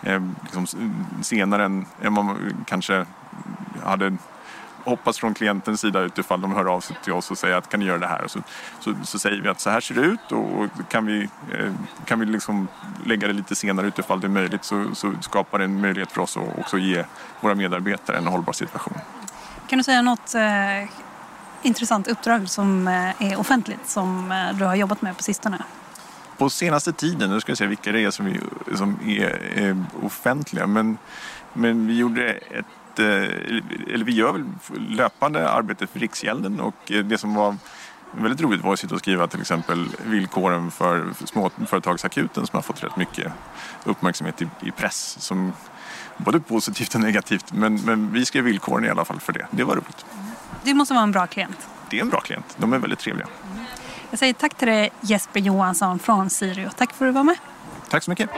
eh, 0.03 0.21
liksom 0.43 0.67
senare 1.21 1.65
än, 1.65 1.85
än 2.01 2.13
man 2.13 2.37
kanske 2.65 3.05
hade 3.83 4.17
hoppas 4.87 5.19
från 5.19 5.33
klientens 5.33 5.81
sida 5.81 6.01
utifall 6.01 6.41
de 6.41 6.55
hör 6.55 6.65
av 6.65 6.79
sig 6.79 6.97
till 7.03 7.13
oss 7.13 7.31
och 7.31 7.37
säger 7.37 7.55
att 7.55 7.69
kan 7.69 7.79
ni 7.79 7.85
göra 7.85 7.97
det 7.97 8.07
här? 8.07 8.27
Så, 8.27 8.39
så, 8.79 8.93
så 9.03 9.19
säger 9.19 9.41
vi 9.41 9.49
att 9.49 9.59
så 9.59 9.69
här 9.69 9.81
ser 9.81 9.95
det 9.95 10.01
ut 10.01 10.31
och 10.31 10.89
kan 10.89 11.05
vi, 11.05 11.29
eh, 11.53 11.73
kan 12.05 12.19
vi 12.19 12.25
liksom 12.25 12.67
lägga 13.05 13.27
det 13.27 13.33
lite 13.33 13.55
senare 13.55 13.87
utifall 13.87 14.19
det 14.21 14.27
är 14.27 14.29
möjligt 14.29 14.63
så, 14.63 14.95
så 14.95 15.13
skapar 15.21 15.59
det 15.59 15.65
en 15.65 15.81
möjlighet 15.81 16.11
för 16.11 16.21
oss 16.21 16.37
att 16.37 16.59
också 16.59 16.77
ge 16.77 17.03
våra 17.41 17.55
medarbetare 17.55 18.17
en 18.17 18.27
hållbar 18.27 18.53
situation. 18.53 18.97
Kan 19.67 19.77
du 19.77 19.83
säga 19.83 20.01
något 20.01 20.35
eh, 20.35 20.89
intressant 21.61 22.07
uppdrag 22.07 22.49
som 22.49 22.87
eh, 22.87 23.31
är 23.31 23.39
offentligt 23.39 23.87
som 23.89 24.31
eh, 24.31 24.57
du 24.57 24.65
har 24.65 24.75
jobbat 24.75 25.01
med 25.01 25.17
på 25.17 25.23
sistone? 25.23 25.63
På 26.37 26.49
senaste 26.49 26.93
tiden, 26.93 27.29
nu 27.29 27.39
ska 27.39 27.51
jag 27.51 27.57
säga 27.57 27.67
vilka 27.67 27.91
det 27.91 28.03
är 28.03 28.11
som 28.11 28.27
är, 28.27 28.41
som 28.75 28.99
är 29.05 29.51
eh, 29.55 30.05
offentliga, 30.05 30.67
men, 30.67 30.97
men 31.53 31.87
vi 31.87 31.97
gjorde 31.97 32.31
ett 32.31 32.65
Eh, 32.99 33.05
eller 33.93 34.03
vi 34.03 34.11
gör 34.11 34.31
väl 34.33 34.45
löpande 34.89 35.49
arbete 35.49 35.87
för 35.87 35.99
Riksgälden 35.99 36.59
och 36.59 36.91
eh, 36.91 37.03
det 37.03 37.17
som 37.17 37.33
var 37.33 37.55
väldigt 38.11 38.41
roligt 38.41 38.63
var 38.63 38.73
att 38.73 38.79
sitta 38.79 38.95
och 38.95 38.99
skriva 38.99 39.27
till 39.27 39.41
exempel 39.41 39.87
villkoren 40.05 40.71
för 40.71 41.05
småföretagsakuten 41.25 42.47
som 42.47 42.57
har 42.57 42.61
fått 42.61 42.83
rätt 42.83 42.95
mycket 42.95 43.31
uppmärksamhet 43.83 44.41
i, 44.41 44.47
i 44.61 44.71
press. 44.71 45.17
Som 45.19 45.53
både 46.17 46.39
positivt 46.39 46.95
och 46.95 47.01
negativt 47.01 47.53
men, 47.53 47.81
men 47.85 48.13
vi 48.13 48.25
skrev 48.25 48.43
villkoren 48.43 48.85
i 48.85 48.89
alla 48.89 49.05
fall 49.05 49.19
för 49.19 49.33
det. 49.33 49.47
Det 49.51 49.63
var 49.63 49.75
roligt. 49.75 50.05
Det 50.63 50.73
måste 50.73 50.93
vara 50.93 51.03
en 51.03 51.11
bra 51.11 51.27
klient. 51.27 51.67
Det 51.89 51.97
är 51.97 52.01
en 52.01 52.09
bra 52.09 52.19
klient. 52.19 52.55
De 52.57 52.73
är 52.73 52.77
väldigt 52.77 52.99
trevliga. 52.99 53.27
Jag 54.09 54.19
säger 54.19 54.33
tack 54.33 54.53
till 54.53 54.67
dig 54.67 54.89
Jesper 55.01 55.39
Johansson 55.39 55.99
från 55.99 56.29
Sirio. 56.29 56.69
Tack 56.77 56.93
för 56.93 57.05
att 57.05 57.09
du 57.09 57.15
var 57.15 57.23
med. 57.23 57.37
Tack 57.89 58.03
så 58.03 58.11
mycket. 58.11 58.29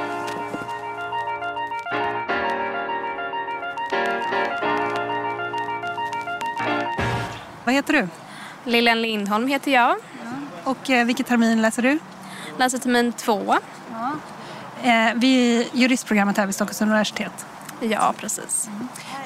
Vad 7.69 7.73
heter 7.73 7.93
du? 7.93 8.07
Lilian 8.71 9.01
Lindholm 9.01 9.47
heter 9.47 9.71
jag. 9.71 9.89
Ja. 9.91 10.31
Och 10.63 10.89
eh, 10.89 11.05
vilket 11.05 11.27
termin 11.27 11.61
läser 11.61 11.81
du? 11.81 11.99
Läser 12.57 12.77
termin 12.77 13.13
två. 13.13 13.55
Ja. 13.91 14.11
Eh, 14.89 15.13
vid 15.15 15.67
juristprogrammet 15.73 16.37
här 16.37 16.45
vid 16.45 16.55
Stockholms 16.55 16.81
universitet. 16.81 17.45
Ja, 17.79 18.13
precis. 18.17 18.69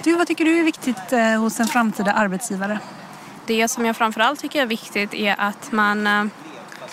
Du, 0.04 0.16
vad 0.16 0.28
tycker 0.28 0.46
du 0.46 0.60
är 0.60 0.64
viktigt 0.64 1.14
eh, 1.14 1.40
hos 1.40 1.60
en 1.60 1.68
framtida 1.68 2.14
arbetsgivare? 2.14 2.80
Det 3.46 3.68
som 3.68 3.86
jag 3.86 3.96
framförallt 3.96 4.40
tycker 4.40 4.62
är 4.62 4.66
viktigt 4.66 5.14
är 5.14 5.36
att 5.38 5.72
man 5.72 6.08
eh, 6.08 6.26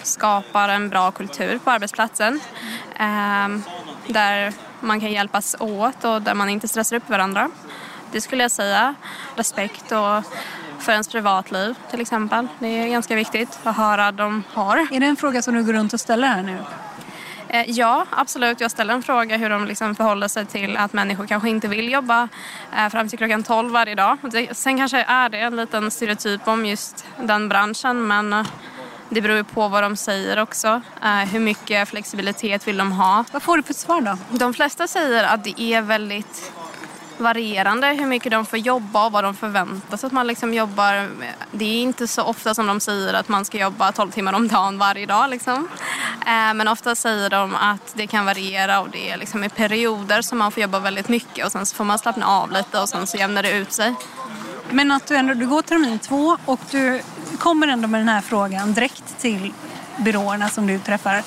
skapar 0.02 0.68
en 0.68 0.88
bra 0.88 1.10
kultur 1.10 1.58
på 1.64 1.70
arbetsplatsen. 1.70 2.40
Mm. 2.96 3.62
där 4.06 4.52
man 4.80 5.00
kan 5.00 5.12
hjälpas 5.12 5.56
åt 5.60 6.04
och 6.04 6.22
där 6.22 6.34
man 6.34 6.48
inte 6.48 6.68
stressar 6.68 6.96
upp 6.96 7.08
varandra. 7.08 7.50
Det 8.12 8.20
skulle 8.20 8.44
jag 8.44 8.50
säga. 8.50 8.94
Respekt 9.36 9.92
och 9.92 10.24
för 10.82 10.92
ens 10.92 11.08
privatliv 11.08 11.74
till 11.90 12.00
exempel. 12.00 12.48
Det 12.58 12.66
är 12.66 12.88
ganska 12.88 13.14
viktigt 13.14 13.58
att 13.62 13.76
höra 13.76 14.12
de 14.12 14.42
har. 14.52 14.76
Är 14.76 15.00
det 15.00 15.06
en 15.06 15.16
fråga 15.16 15.42
som 15.42 15.54
du 15.54 15.64
går 15.64 15.72
runt 15.72 15.92
och 15.92 16.00
ställer 16.00 16.28
här 16.28 16.42
nu? 16.42 16.58
Eh, 17.48 17.70
ja, 17.70 18.06
absolut. 18.10 18.60
Jag 18.60 18.70
ställer 18.70 18.94
en 18.94 19.02
fråga 19.02 19.36
hur 19.36 19.50
de 19.50 19.66
liksom 19.66 19.94
förhåller 19.94 20.28
sig 20.28 20.46
till 20.46 20.76
att 20.76 20.92
människor 20.92 21.26
kanske 21.26 21.48
inte 21.48 21.68
vill 21.68 21.92
jobba 21.92 22.28
eh, 22.76 22.88
fram 22.88 23.08
till 23.08 23.18
klockan 23.18 23.42
12 23.42 23.72
varje 23.72 23.94
dag. 23.94 24.18
Sen 24.52 24.78
kanske 24.78 25.02
är 25.02 25.28
det 25.28 25.40
en 25.40 25.56
liten 25.56 25.90
stereotyp 25.90 26.48
om 26.48 26.66
just 26.66 27.06
den 27.16 27.48
branschen 27.48 28.06
men 28.06 28.32
eh, 28.32 28.46
det 29.08 29.20
beror 29.20 29.36
ju 29.36 29.44
på 29.44 29.68
vad 29.68 29.82
de 29.82 29.96
säger 29.96 30.42
också. 30.42 30.80
Hur 31.32 31.40
mycket 31.40 31.88
flexibilitet 31.88 32.68
vill 32.68 32.76
de 32.76 32.92
ha? 32.92 33.24
Vad 33.32 33.42
får 33.42 33.56
du 33.56 33.62
för 33.62 33.74
svar 33.74 34.00
då? 34.00 34.18
De 34.38 34.54
flesta 34.54 34.86
säger 34.86 35.24
att 35.24 35.44
det 35.44 35.60
är 35.60 35.82
väldigt 35.82 36.52
varierande 37.20 37.86
hur 37.86 38.06
mycket 38.06 38.32
de 38.32 38.46
får 38.46 38.58
jobba 38.58 39.06
och 39.06 39.12
vad 39.12 39.24
de 39.24 39.34
förväntar 39.34 39.96
sig 39.96 40.06
att 40.06 40.12
man 40.12 40.26
liksom 40.26 40.54
jobbar. 40.54 41.08
Det 41.50 41.64
är 41.64 41.82
inte 41.82 42.08
så 42.08 42.22
ofta 42.22 42.54
som 42.54 42.66
de 42.66 42.80
säger 42.80 43.14
att 43.14 43.28
man 43.28 43.44
ska 43.44 43.58
jobba 43.58 43.92
12 43.92 44.10
timmar 44.10 44.32
om 44.32 44.48
dagen 44.48 44.78
varje 44.78 45.06
dag. 45.06 45.30
Liksom. 45.30 45.68
Eh, 46.26 46.54
men 46.54 46.68
ofta 46.68 46.94
säger 46.94 47.30
de 47.30 47.54
att 47.54 47.92
det 47.94 48.06
kan 48.06 48.24
variera 48.24 48.80
och 48.80 48.90
det 48.90 49.10
är 49.10 49.16
liksom 49.16 49.44
i 49.44 49.48
perioder 49.48 50.22
som 50.22 50.38
man 50.38 50.52
får 50.52 50.60
jobba 50.62 50.78
väldigt 50.78 51.08
mycket 51.08 51.46
och 51.46 51.52
sen 51.52 51.66
så 51.66 51.76
får 51.76 51.84
man 51.84 51.98
slappna 51.98 52.26
av 52.26 52.52
lite 52.52 52.80
och 52.80 52.88
sen 52.88 53.06
så 53.06 53.16
jämnar 53.16 53.42
det 53.42 53.50
ut 53.50 53.72
sig. 53.72 53.94
Men 54.70 54.90
att 54.90 55.06
du 55.06 55.16
ändå 55.16 55.34
du 55.34 55.46
går 55.46 55.62
termin 55.62 55.98
två 55.98 56.38
och 56.44 56.60
du 56.70 57.02
kommer 57.38 57.68
ändå 57.68 57.88
med 57.88 58.00
den 58.00 58.08
här 58.08 58.20
frågan 58.20 58.74
direkt 58.74 59.18
till 59.18 59.52
byråerna 59.96 60.48
som 60.48 60.66
du 60.66 60.78
träffar. 60.78 61.22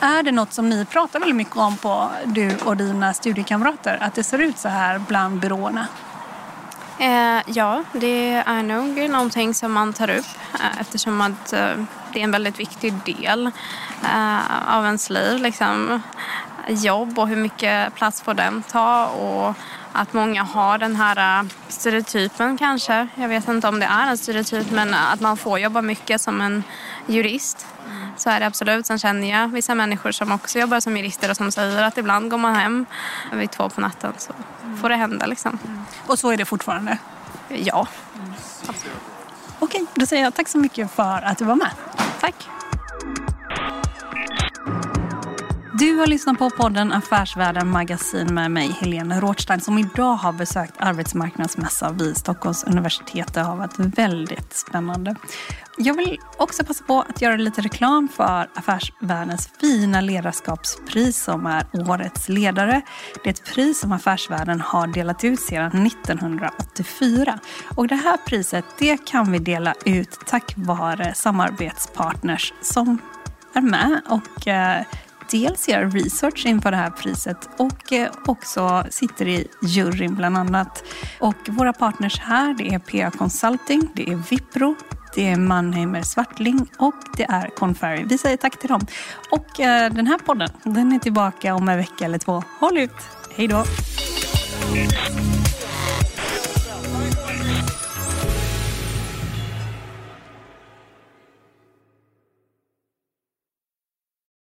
Är 0.00 0.22
det 0.22 0.32
något 0.32 0.52
som 0.52 0.68
ni 0.68 0.84
pratar 0.84 1.20
väldigt 1.20 1.36
mycket 1.36 1.56
om 1.56 1.76
på 1.76 2.10
du 2.24 2.56
och 2.56 2.76
dina 2.76 3.14
studiekamrater? 3.14 3.98
Att 4.00 4.14
det 4.14 4.24
ser 4.24 4.38
ut 4.38 4.58
så 4.58 4.68
här 4.68 4.98
bland 4.98 5.40
byråerna? 5.40 5.86
Eh, 6.98 7.42
ja, 7.46 7.84
det 7.92 8.42
är 8.46 8.62
nog 8.62 9.10
någonting 9.10 9.54
som 9.54 9.72
man 9.72 9.92
tar 9.92 10.10
upp 10.10 10.26
eh, 10.54 10.80
eftersom 10.80 11.20
att 11.20 11.52
eh, 11.52 11.70
det 12.12 12.20
är 12.20 12.24
en 12.24 12.30
väldigt 12.30 12.60
viktig 12.60 12.94
del 13.04 13.50
eh, 14.04 14.74
av 14.76 14.84
ens 14.84 15.10
liv. 15.10 15.38
Liksom. 15.38 16.02
Jobb 16.68 17.18
och 17.18 17.28
hur 17.28 17.36
mycket 17.36 17.94
plats 17.94 18.22
får 18.22 18.34
den 18.34 18.62
ta 18.62 19.06
och 19.06 19.54
att 19.92 20.12
många 20.12 20.42
har 20.42 20.78
den 20.78 20.96
här 20.96 21.40
eh, 21.40 21.48
stereotypen 21.68 22.58
kanske. 22.58 23.08
Jag 23.14 23.28
vet 23.28 23.48
inte 23.48 23.68
om 23.68 23.80
det 23.80 23.86
är 23.86 24.10
en 24.10 24.18
stereotyp 24.18 24.70
men 24.70 24.94
att 24.94 25.20
man 25.20 25.36
får 25.36 25.58
jobba 25.58 25.82
mycket 25.82 26.20
som 26.20 26.40
en 26.40 26.64
jurist. 27.06 27.66
Så 28.16 28.30
är 28.30 28.40
det 28.40 28.46
absolut. 28.46 28.86
Sen 28.86 28.98
känner 28.98 29.30
jag 29.30 29.48
vissa 29.48 29.74
människor 29.74 30.12
som 30.12 30.32
också 30.32 30.58
jobbar 30.58 30.80
som 30.80 30.96
jurister 30.96 31.30
och 31.30 31.36
som 31.36 31.52
säger 31.52 31.82
att 31.82 31.98
ibland 31.98 32.30
går 32.30 32.38
man 32.38 32.54
hem 32.54 32.86
vid 33.32 33.50
två 33.50 33.68
på 33.68 33.80
natten 33.80 34.12
så 34.18 34.32
får 34.80 34.88
det 34.88 34.96
hända 34.96 35.26
liksom. 35.26 35.58
Och 36.06 36.18
så 36.18 36.30
är 36.30 36.36
det 36.36 36.44
fortfarande? 36.44 36.98
Ja. 37.48 37.86
Okej, 39.58 39.86
då 39.94 40.06
säger 40.06 40.22
jag 40.22 40.34
tack 40.34 40.48
så 40.48 40.58
mycket 40.58 40.90
för 40.90 41.22
att 41.22 41.38
du 41.38 41.44
var 41.44 41.56
med. 41.56 41.70
Tack. 42.20 42.34
Du 45.78 45.96
har 45.96 46.06
lyssnat 46.06 46.38
på 46.38 46.50
podden 46.50 46.92
Affärsvärlden 46.92 47.70
Magasin 47.70 48.34
med 48.34 48.50
mig, 48.50 48.76
Helene 48.80 49.20
Rothstein, 49.20 49.60
som 49.60 49.78
idag 49.78 50.14
har 50.14 50.32
besökt 50.32 50.74
arbetsmarknadsmässa 50.78 51.92
vid 51.92 52.16
Stockholms 52.16 52.64
universitet. 52.64 53.34
Det 53.34 53.40
har 53.40 53.56
varit 53.56 53.78
väldigt 53.78 54.52
spännande. 54.52 55.16
Jag 55.78 55.94
vill 55.94 56.20
också 56.36 56.64
passa 56.64 56.84
på 56.84 57.00
att 57.00 57.22
göra 57.22 57.36
lite 57.36 57.60
reklam 57.60 58.08
för 58.08 58.50
Affärsvärldens 58.54 59.50
fina 59.60 60.00
ledarskapspris 60.00 61.24
som 61.24 61.46
är 61.46 61.66
Årets 61.72 62.28
ledare. 62.28 62.82
Det 63.24 63.28
är 63.28 63.32
ett 63.32 63.54
pris 63.54 63.80
som 63.80 63.92
Affärsvärlden 63.92 64.60
har 64.60 64.86
delat 64.86 65.24
ut 65.24 65.40
sedan 65.40 65.86
1984. 65.86 67.38
Och 67.74 67.88
det 67.88 67.96
här 67.96 68.16
priset 68.16 68.64
det 68.78 69.06
kan 69.06 69.32
vi 69.32 69.38
dela 69.38 69.74
ut 69.84 70.18
tack 70.26 70.52
vare 70.56 71.14
samarbetspartners 71.14 72.52
som 72.60 72.98
är 73.54 73.60
med 73.60 74.00
och 74.08 74.48
eh, 74.48 74.84
dels 75.30 75.68
gör 75.68 75.90
research 75.90 76.46
inför 76.46 76.70
det 76.70 76.76
här 76.76 76.90
priset 76.90 77.48
och 77.56 77.92
eh, 77.92 78.10
också 78.26 78.84
sitter 78.90 79.28
i 79.28 79.48
juryn 79.62 80.14
bland 80.14 80.36
annat. 80.36 80.84
Och 81.20 81.48
våra 81.48 81.72
partners 81.72 82.18
här 82.18 82.54
det 82.54 82.74
är 82.74 82.78
PA 82.78 83.18
Consulting, 83.18 83.88
det 83.94 84.10
är 84.10 84.16
Vipro, 84.16 84.76
det 85.14 85.26
är 85.26 85.36
Mannheimer 85.36 86.02
Swartling 86.02 86.70
och 86.78 86.94
det 87.16 87.24
är 87.24 87.50
Conferry. 87.56 88.04
Vi 88.04 88.18
säger 88.18 88.36
tack 88.36 88.58
till 88.58 88.68
dem. 88.68 88.86
Och 89.30 89.60
eh, 89.60 89.92
den 89.92 90.06
här 90.06 90.18
podden 90.18 90.50
den 90.62 90.92
är 90.92 90.98
tillbaka 90.98 91.54
om 91.54 91.68
en 91.68 91.76
vecka 91.76 92.04
eller 92.04 92.18
två. 92.18 92.42
Håll 92.60 92.78
ut! 92.78 92.96
Hej 93.36 93.48
då! 93.48 93.64